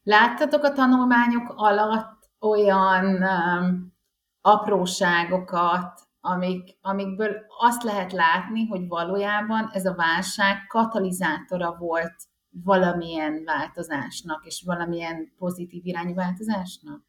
Láttatok 0.03 0.65
a 0.65 0.73
tanulmányok 0.73 1.53
alatt 1.57 2.29
olyan 2.41 3.23
um, 3.23 3.93
apróságokat, 4.41 6.01
amik, 6.21 6.79
amikből 6.81 7.37
azt 7.59 7.83
lehet 7.83 8.13
látni, 8.13 8.67
hogy 8.67 8.89
valójában 8.89 9.71
ez 9.73 9.87
a 9.87 9.95
válság 9.95 10.67
katalizátora 10.69 11.77
volt 11.79 12.15
valamilyen 12.63 13.43
változásnak, 13.45 14.47
és 14.47 14.63
valamilyen 14.67 15.33
pozitív 15.39 15.87
irányú 15.87 16.15
változásnak? 16.15 17.03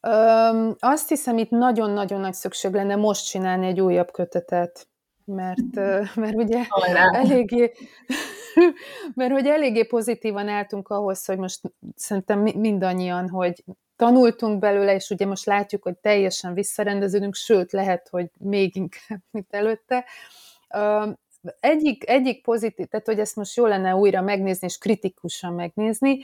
Öm, 0.00 0.76
azt 0.78 1.08
hiszem, 1.08 1.38
itt 1.38 1.50
nagyon-nagyon 1.50 2.20
nagy 2.20 2.34
szükség 2.34 2.72
lenne 2.72 2.96
most 2.96 3.26
csinálni 3.26 3.66
egy 3.66 3.80
újabb 3.80 4.10
kötetet, 4.10 4.88
mert, 5.24 5.74
mert 6.22 6.34
ugye 6.34 6.64
eléggé, 7.12 7.72
mert 9.14 9.32
hogy 9.32 9.46
eléggé 9.46 9.82
pozitívan 9.84 10.48
álltunk 10.48 10.88
ahhoz, 10.88 11.24
hogy 11.24 11.38
most 11.38 11.60
szerintem 11.94 12.40
mindannyian, 12.40 13.28
hogy 13.28 13.64
tanultunk 13.96 14.58
belőle, 14.58 14.94
és 14.94 15.10
ugye 15.10 15.26
most 15.26 15.46
látjuk, 15.46 15.82
hogy 15.82 15.96
teljesen 15.96 16.54
visszarendeződünk, 16.54 17.34
sőt, 17.34 17.72
lehet, 17.72 18.08
hogy 18.08 18.30
még 18.38 18.76
inkább, 18.76 19.20
mint 19.30 19.46
előtte 19.50 20.04
egyik, 21.60 22.08
egyik 22.08 22.42
pozitív, 22.42 22.86
tehát 22.86 23.06
hogy 23.06 23.18
ezt 23.18 23.36
most 23.36 23.56
jó 23.56 23.66
lenne 23.66 23.94
újra 23.94 24.20
megnézni, 24.20 24.66
és 24.66 24.78
kritikusan 24.78 25.52
megnézni, 25.52 26.18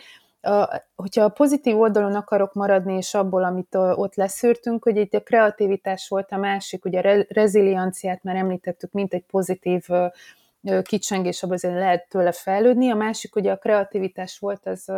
hogyha 0.95 1.25
a 1.25 1.29
pozitív 1.29 1.81
oldalon 1.81 2.15
akarok 2.15 2.55
maradni, 2.55 2.97
és 2.97 3.15
abból, 3.15 3.45
amit 3.45 3.75
ott 3.75 4.15
leszűrtünk, 4.15 4.85
hogy 4.85 4.97
itt 4.97 5.15
a 5.15 5.23
kreativitás 5.23 6.09
volt 6.09 6.31
a 6.31 6.37
másik, 6.37 6.85
ugye 6.85 7.01
a 7.01 7.25
rezilianciát 7.29 8.23
már 8.23 8.37
említettük, 8.37 8.93
mint 8.93 9.15
egy 9.15 9.25
pozitív 9.31 9.87
kicsengés, 10.83 11.43
abban 11.43 11.55
azért 11.55 11.75
lehet 11.75 12.09
tőle 12.09 12.33
fejlődni. 12.33 12.91
A 12.91 12.95
másik, 12.95 13.37
ugye 13.37 13.53
a 13.53 13.59
kreativitás 13.59 14.39
volt, 14.39 14.67
az 14.67 14.93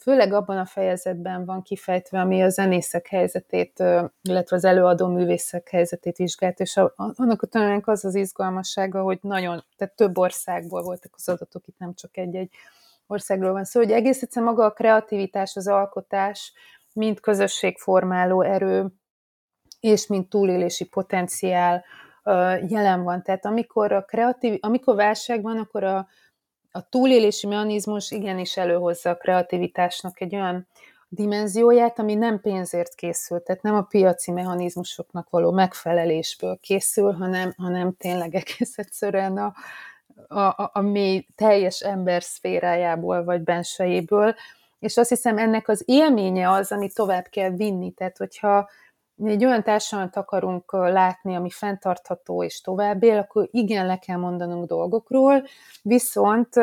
főleg 0.00 0.32
abban 0.32 0.58
a 0.58 0.64
fejezetben 0.64 1.44
van 1.44 1.62
kifejtve, 1.62 2.20
ami 2.20 2.42
a 2.42 2.48
zenészek 2.48 3.06
helyzetét, 3.06 3.82
illetve 4.22 4.56
az 4.56 4.64
előadó 4.64 5.06
művészek 5.06 5.68
helyzetét 5.68 6.16
vizsgált, 6.16 6.60
és 6.60 6.76
annak 6.96 7.42
a 7.42 7.46
tanulmánynak 7.46 7.88
az 7.88 8.04
az 8.04 8.14
izgalmassága, 8.14 9.02
hogy 9.02 9.18
nagyon, 9.22 9.64
tehát 9.76 9.94
több 9.94 10.18
országból 10.18 10.82
voltak 10.82 11.12
az 11.16 11.28
adatok, 11.28 11.66
itt 11.66 11.78
nem 11.78 11.94
csak 11.94 12.16
egy-egy 12.16 12.50
országról 13.06 13.52
van 13.52 13.64
szó, 13.64 13.70
szóval, 13.70 13.88
hogy 13.88 13.98
egész 13.98 14.22
egyszerűen 14.22 14.52
maga 14.52 14.64
a 14.64 14.72
kreativitás, 14.72 15.56
az 15.56 15.68
alkotás, 15.68 16.52
mint 16.92 17.20
közösségformáló 17.20 18.42
erő, 18.42 18.86
és 19.80 20.06
mint 20.06 20.28
túlélési 20.28 20.84
potenciál 20.84 21.84
jelen 22.68 23.02
van. 23.02 23.22
Tehát 23.22 23.44
amikor 23.44 23.92
a 23.92 24.04
kreatív, 24.04 24.58
amikor 24.60 24.94
válság 24.94 25.42
van, 25.42 25.58
akkor 25.58 25.84
a, 25.84 26.08
a 26.72 26.88
túlélési 26.88 27.46
mechanizmus 27.46 28.10
igenis 28.10 28.56
előhozza 28.56 29.10
a 29.10 29.16
kreativitásnak 29.16 30.20
egy 30.20 30.34
olyan 30.34 30.66
dimenzióját, 31.08 31.98
ami 31.98 32.14
nem 32.14 32.40
pénzért 32.40 32.94
készül, 32.94 33.42
tehát 33.42 33.62
nem 33.62 33.74
a 33.74 33.82
piaci 33.82 34.30
mechanizmusoknak 34.30 35.30
való 35.30 35.50
megfelelésből 35.50 36.58
készül, 36.60 37.12
hanem, 37.12 37.52
hanem 37.56 37.96
tényleg 37.96 38.34
egész 38.34 38.78
egyszerűen 38.78 39.36
a, 39.36 39.54
a, 40.40 40.70
a 40.72 40.80
mély, 40.80 41.26
teljes 41.36 41.80
ember 41.80 42.22
szférájából 42.22 43.24
vagy 43.24 43.40
bensejéből, 43.40 44.34
és 44.78 44.96
azt 44.96 45.08
hiszem 45.08 45.38
ennek 45.38 45.68
az 45.68 45.82
élménye 45.86 46.50
az, 46.50 46.72
ami 46.72 46.90
tovább 46.92 47.26
kell 47.26 47.50
vinni, 47.50 47.90
tehát 47.90 48.16
hogyha 48.16 48.68
mi 49.20 49.30
egy 49.30 49.44
olyan 49.44 49.62
társadalmat 49.62 50.16
akarunk 50.16 50.72
látni, 50.72 51.34
ami 51.34 51.50
fenntartható 51.50 52.44
és 52.44 52.60
tovább 52.60 53.02
él, 53.02 53.18
akkor 53.18 53.48
igen, 53.50 53.86
le 53.86 53.98
kell 53.98 54.16
mondanunk 54.16 54.66
dolgokról, 54.66 55.46
viszont 55.82 56.54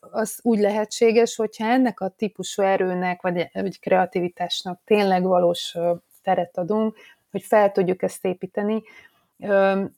az 0.00 0.38
úgy 0.42 0.58
lehetséges, 0.58 1.36
hogyha 1.36 1.66
ennek 1.66 2.00
a 2.00 2.08
típusú 2.08 2.62
erőnek, 2.62 3.22
vagy, 3.22 3.50
vagy 3.52 3.80
kreativitásnak 3.80 4.80
tényleg 4.84 5.22
valós 5.22 5.76
teret 6.22 6.58
adunk, 6.58 6.96
hogy 7.30 7.42
fel 7.42 7.72
tudjuk 7.72 8.02
ezt 8.02 8.24
építeni, 8.24 8.82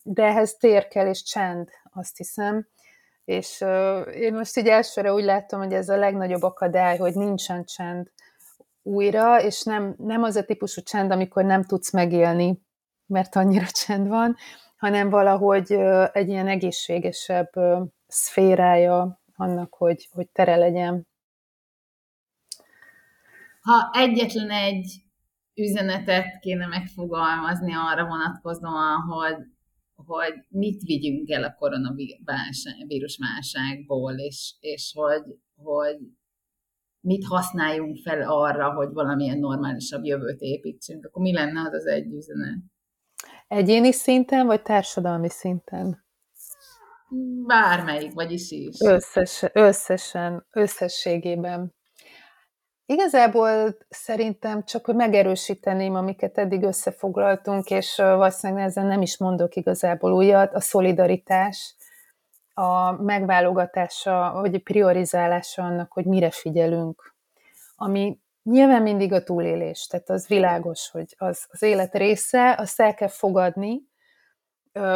de 0.02 0.22
ehhez 0.22 0.56
tér 0.56 0.88
kell 0.88 1.06
és 1.06 1.22
csend, 1.22 1.68
azt 1.92 2.16
hiszem, 2.16 2.66
és 3.24 3.64
én 4.14 4.34
most 4.34 4.56
így 4.56 4.68
elsőre 4.68 5.12
úgy 5.12 5.24
látom, 5.24 5.60
hogy 5.60 5.72
ez 5.72 5.88
a 5.88 5.96
legnagyobb 5.96 6.42
akadály, 6.42 6.96
hogy 6.96 7.14
nincsen 7.14 7.64
csend, 7.64 8.10
újra, 8.84 9.42
és 9.42 9.62
nem, 9.62 9.94
nem 9.98 10.22
az 10.22 10.36
a 10.36 10.44
típusú 10.44 10.82
csend, 10.82 11.10
amikor 11.10 11.44
nem 11.44 11.64
tudsz 11.64 11.92
megélni, 11.92 12.62
mert 13.06 13.36
annyira 13.36 13.66
csend 13.86 14.08
van, 14.08 14.36
hanem 14.76 15.10
valahogy 15.10 15.72
egy 16.12 16.28
ilyen 16.28 16.48
egészségesebb 16.48 17.50
szférája 18.06 19.22
annak, 19.36 19.74
hogy, 19.74 20.08
hogy 20.12 20.28
tere 20.28 20.56
legyen. 20.56 21.06
Ha 23.60 23.90
egyetlen 23.92 24.50
egy 24.50 25.04
üzenetet 25.54 26.38
kéne 26.40 26.66
megfogalmazni 26.66 27.72
arra 27.74 28.06
vonatkozóan, 28.06 29.00
hogy, 29.00 29.36
hogy 29.94 30.34
mit 30.48 30.82
vigyünk 30.82 31.30
el 31.30 31.44
a 31.44 31.54
koronavírus 31.54 33.18
válságból, 33.18 34.12
és, 34.12 34.54
és 34.60 34.92
hogy, 34.96 35.22
hogy 35.56 35.96
mit 37.04 37.24
használjunk 37.24 37.98
fel 38.04 38.22
arra, 38.22 38.72
hogy 38.72 38.88
valamilyen 38.92 39.38
normálisabb 39.38 40.04
jövőt 40.04 40.40
építsünk, 40.40 41.04
akkor 41.06 41.22
mi 41.22 41.32
lenne 41.32 41.60
az 41.60 41.72
az 41.72 41.86
egy 41.86 42.12
üzenet? 42.12 42.58
Egyéni 43.48 43.92
szinten, 43.92 44.46
vagy 44.46 44.62
társadalmi 44.62 45.28
szinten? 45.28 46.04
Bármelyik, 47.46 48.12
vagyis 48.12 48.50
is. 48.50 48.80
Összes, 48.80 49.44
összesen, 49.52 50.46
összességében. 50.50 51.74
Igazából 52.86 53.76
szerintem 53.88 54.64
csak 54.64 54.84
hogy 54.84 54.94
megerősíteném, 54.94 55.94
amiket 55.94 56.38
eddig 56.38 56.62
összefoglaltunk, 56.62 57.70
és 57.70 57.96
valószínűleg 57.96 58.64
ezzel 58.64 58.86
nem 58.86 59.02
is 59.02 59.18
mondok 59.18 59.54
igazából 59.54 60.12
újat, 60.12 60.54
a 60.54 60.60
szolidaritás, 60.60 61.74
a 62.54 62.92
megválogatása, 63.02 64.30
vagy 64.40 64.54
a 64.54 64.60
priorizálása 64.64 65.62
annak, 65.62 65.92
hogy 65.92 66.04
mire 66.04 66.30
figyelünk, 66.30 67.14
ami 67.76 68.18
nyilván 68.42 68.82
mindig 68.82 69.12
a 69.12 69.22
túlélés, 69.22 69.86
tehát 69.86 70.10
az 70.10 70.26
világos, 70.26 70.90
hogy 70.90 71.14
az, 71.18 71.46
az 71.50 71.62
élet 71.62 71.94
része, 71.94 72.54
azt 72.58 72.80
el 72.80 72.94
kell 72.94 73.08
fogadni, 73.08 73.82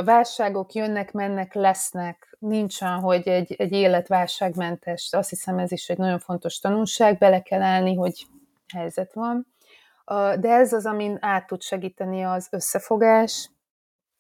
válságok 0.04 0.72
jönnek, 0.72 1.12
mennek, 1.12 1.54
lesznek, 1.54 2.36
nincsen, 2.38 2.98
hogy 2.98 3.28
egy, 3.28 3.54
egy 3.58 3.72
élet 3.72 4.08
válságmentes, 4.08 5.08
azt 5.12 5.28
hiszem 5.28 5.58
ez 5.58 5.72
is 5.72 5.88
egy 5.88 5.98
nagyon 5.98 6.18
fontos 6.18 6.58
tanulság, 6.58 7.18
bele 7.18 7.42
kell 7.42 7.62
állni, 7.62 7.94
hogy 7.94 8.26
helyzet 8.74 9.12
van, 9.12 9.46
de 10.40 10.48
ez 10.50 10.72
az, 10.72 10.86
amin 10.86 11.18
át 11.20 11.46
tud 11.46 11.62
segíteni 11.62 12.24
az 12.24 12.48
összefogás, 12.50 13.50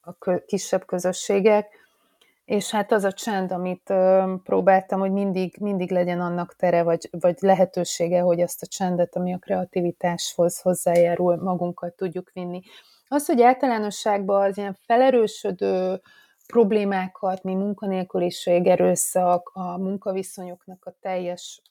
a 0.00 0.34
kisebb 0.46 0.84
közösségek, 0.86 1.77
és 2.48 2.70
hát 2.70 2.92
az 2.92 3.04
a 3.04 3.12
csend, 3.12 3.52
amit 3.52 3.90
ö, 3.90 4.34
próbáltam, 4.42 5.00
hogy 5.00 5.12
mindig, 5.12 5.56
mindig 5.60 5.90
legyen 5.90 6.20
annak 6.20 6.56
tere, 6.56 6.82
vagy, 6.82 7.08
vagy 7.10 7.36
lehetősége, 7.40 8.20
hogy 8.20 8.40
azt 8.40 8.62
a 8.62 8.66
csendet, 8.66 9.16
ami 9.16 9.34
a 9.34 9.38
kreativitáshoz 9.38 10.60
hozzájárul, 10.60 11.36
magunkat 11.36 11.94
tudjuk 11.94 12.30
vinni. 12.32 12.60
Az, 13.08 13.26
hogy 13.26 13.42
általánosságban 13.42 14.42
az 14.48 14.56
ilyen 14.58 14.78
felerősödő 14.86 16.00
problémákat, 16.46 17.42
mi 17.42 17.54
munkanélküliség, 17.54 18.66
erőszak, 18.66 19.50
a 19.54 19.78
munkaviszonyoknak 19.78 20.84
a 20.84 20.94
teljes 21.00 21.62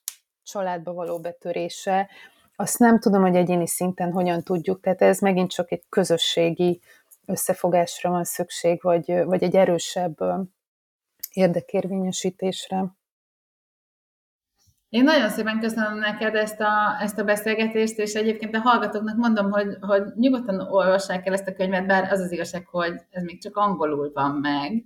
családba 0.42 0.92
való 0.92 1.20
betörése, 1.20 2.08
azt 2.56 2.78
nem 2.78 2.98
tudom, 2.98 3.22
hogy 3.22 3.36
egyéni 3.36 3.66
szinten 3.66 4.12
hogyan 4.12 4.42
tudjuk, 4.42 4.80
tehát 4.80 5.02
ez 5.02 5.18
megint 5.18 5.50
csak 5.50 5.72
egy 5.72 5.82
közösségi 5.88 6.80
összefogásra 7.26 8.10
van 8.10 8.24
szükség, 8.24 8.82
vagy, 8.82 9.24
vagy 9.24 9.42
egy 9.42 9.56
erősebb 9.56 10.16
érdekérvényesítésre. 11.38 12.96
Én 14.88 15.04
nagyon 15.04 15.28
szépen 15.28 15.60
köszönöm 15.60 15.98
neked 15.98 16.34
ezt 16.34 16.60
a, 16.60 16.98
ezt 17.00 17.18
a 17.18 17.24
beszélgetést, 17.24 17.98
és 17.98 18.14
egyébként 18.14 18.54
a 18.54 18.60
hallgatóknak 18.60 19.16
mondom, 19.16 19.50
hogy, 19.50 19.76
hogy 19.80 20.02
nyugodtan 20.14 20.60
olvassák 20.60 21.26
el 21.26 21.32
ezt 21.32 21.48
a 21.48 21.52
könyvet, 21.52 21.86
bár 21.86 22.12
az 22.12 22.20
az 22.20 22.32
igazság, 22.32 22.66
hogy 22.66 23.00
ez 23.10 23.22
még 23.22 23.40
csak 23.40 23.56
angolul 23.56 24.10
van 24.14 24.30
meg, 24.30 24.84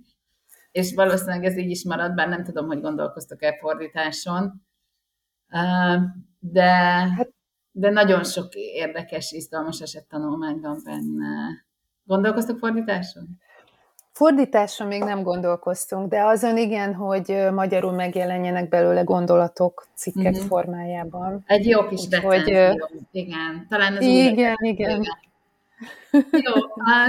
és 0.71 0.93
valószínűleg 0.95 1.45
ez 1.45 1.57
így 1.57 1.69
is 1.69 1.83
marad, 1.83 2.13
bár 2.13 2.29
nem 2.29 2.43
tudom, 2.43 2.67
hogy 2.67 2.81
gondolkoztok-e 2.81 3.57
fordításon. 3.59 4.65
De, 6.39 6.71
hát- 7.17 7.33
de 7.71 7.89
nagyon 7.89 8.23
sok 8.23 8.53
érdekes, 8.55 9.31
izgalmas 9.31 9.81
esettanulmány 9.81 10.59
van 10.59 10.81
benne. 10.83 11.65
Gondolkoztok 12.03 12.57
fordításon? 12.57 13.39
Fordításra 14.13 14.85
még 14.85 15.03
nem 15.03 15.23
gondolkoztunk, 15.23 16.09
de 16.09 16.23
azon 16.23 16.57
igen, 16.57 16.93
hogy 16.93 17.47
magyarul 17.53 17.91
megjelenjenek 17.91 18.69
belőle 18.69 19.01
gondolatok 19.01 19.87
cikkek 19.93 20.31
uh-huh. 20.31 20.47
formájában. 20.47 21.43
Egy 21.47 21.65
jó 21.65 21.87
kis 21.87 22.01
recenzió, 22.09 22.89
igen. 23.11 23.65
Talán 23.69 23.97
az 23.97 24.03
igen, 24.03 24.35
igen. 24.35 24.55
igen. 24.61 25.03
Jó, 26.45 26.53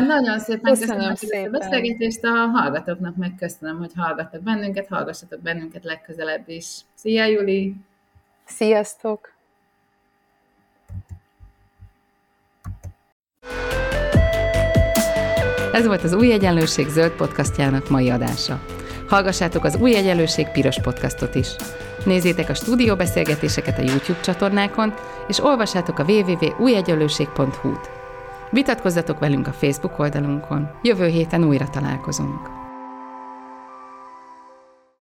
nagyon 0.07 0.39
szépen 0.39 0.73
köszönöm, 0.73 0.97
köszönöm 0.97 1.15
szépen. 1.15 1.55
a 1.55 1.59
beszélgetést 1.59 2.25
a 2.25 2.29
hallgatóknak, 2.29 3.17
meg 3.17 3.35
köszönöm, 3.39 3.79
hogy 3.79 3.93
hallgattak 3.97 4.41
bennünket, 4.41 4.89
hallgassatok 4.89 5.41
bennünket 5.41 5.85
legközelebb 5.85 6.49
is. 6.49 6.81
Szia, 6.95 7.25
Juli! 7.25 7.75
Sziasztok! 8.45 9.34
Ez 15.75 15.87
volt 15.87 16.05
az 16.05 16.13
Új 16.13 16.33
Egyenlőség 16.33 16.89
zöld 16.89 17.11
podcastjának 17.11 17.89
mai 17.89 18.11
adása. 18.11 18.61
Hallgassátok 19.09 19.65
az 19.65 19.77
Új 19.77 19.97
Egyenlőség 19.97 20.49
piros 20.49 20.81
podcastot 20.81 21.35
is. 21.35 21.49
Nézzétek 22.05 22.49
a 22.49 22.55
stúdióbeszélgetéseket 22.55 23.79
a 23.79 23.83
YouTube 23.83 24.21
csatornákon, 24.21 24.95
és 25.29 25.45
olvassátok 25.45 25.99
a 25.99 26.05
www.újegyenlőség.hu-t. 26.05 27.91
Vitatkozzatok 28.51 29.19
velünk 29.19 29.47
a 29.47 29.53
Facebook 29.53 29.99
oldalunkon. 29.99 30.71
Jövő 30.83 31.07
héten 31.07 31.45
újra 31.45 31.69
találkozunk. 31.71 32.54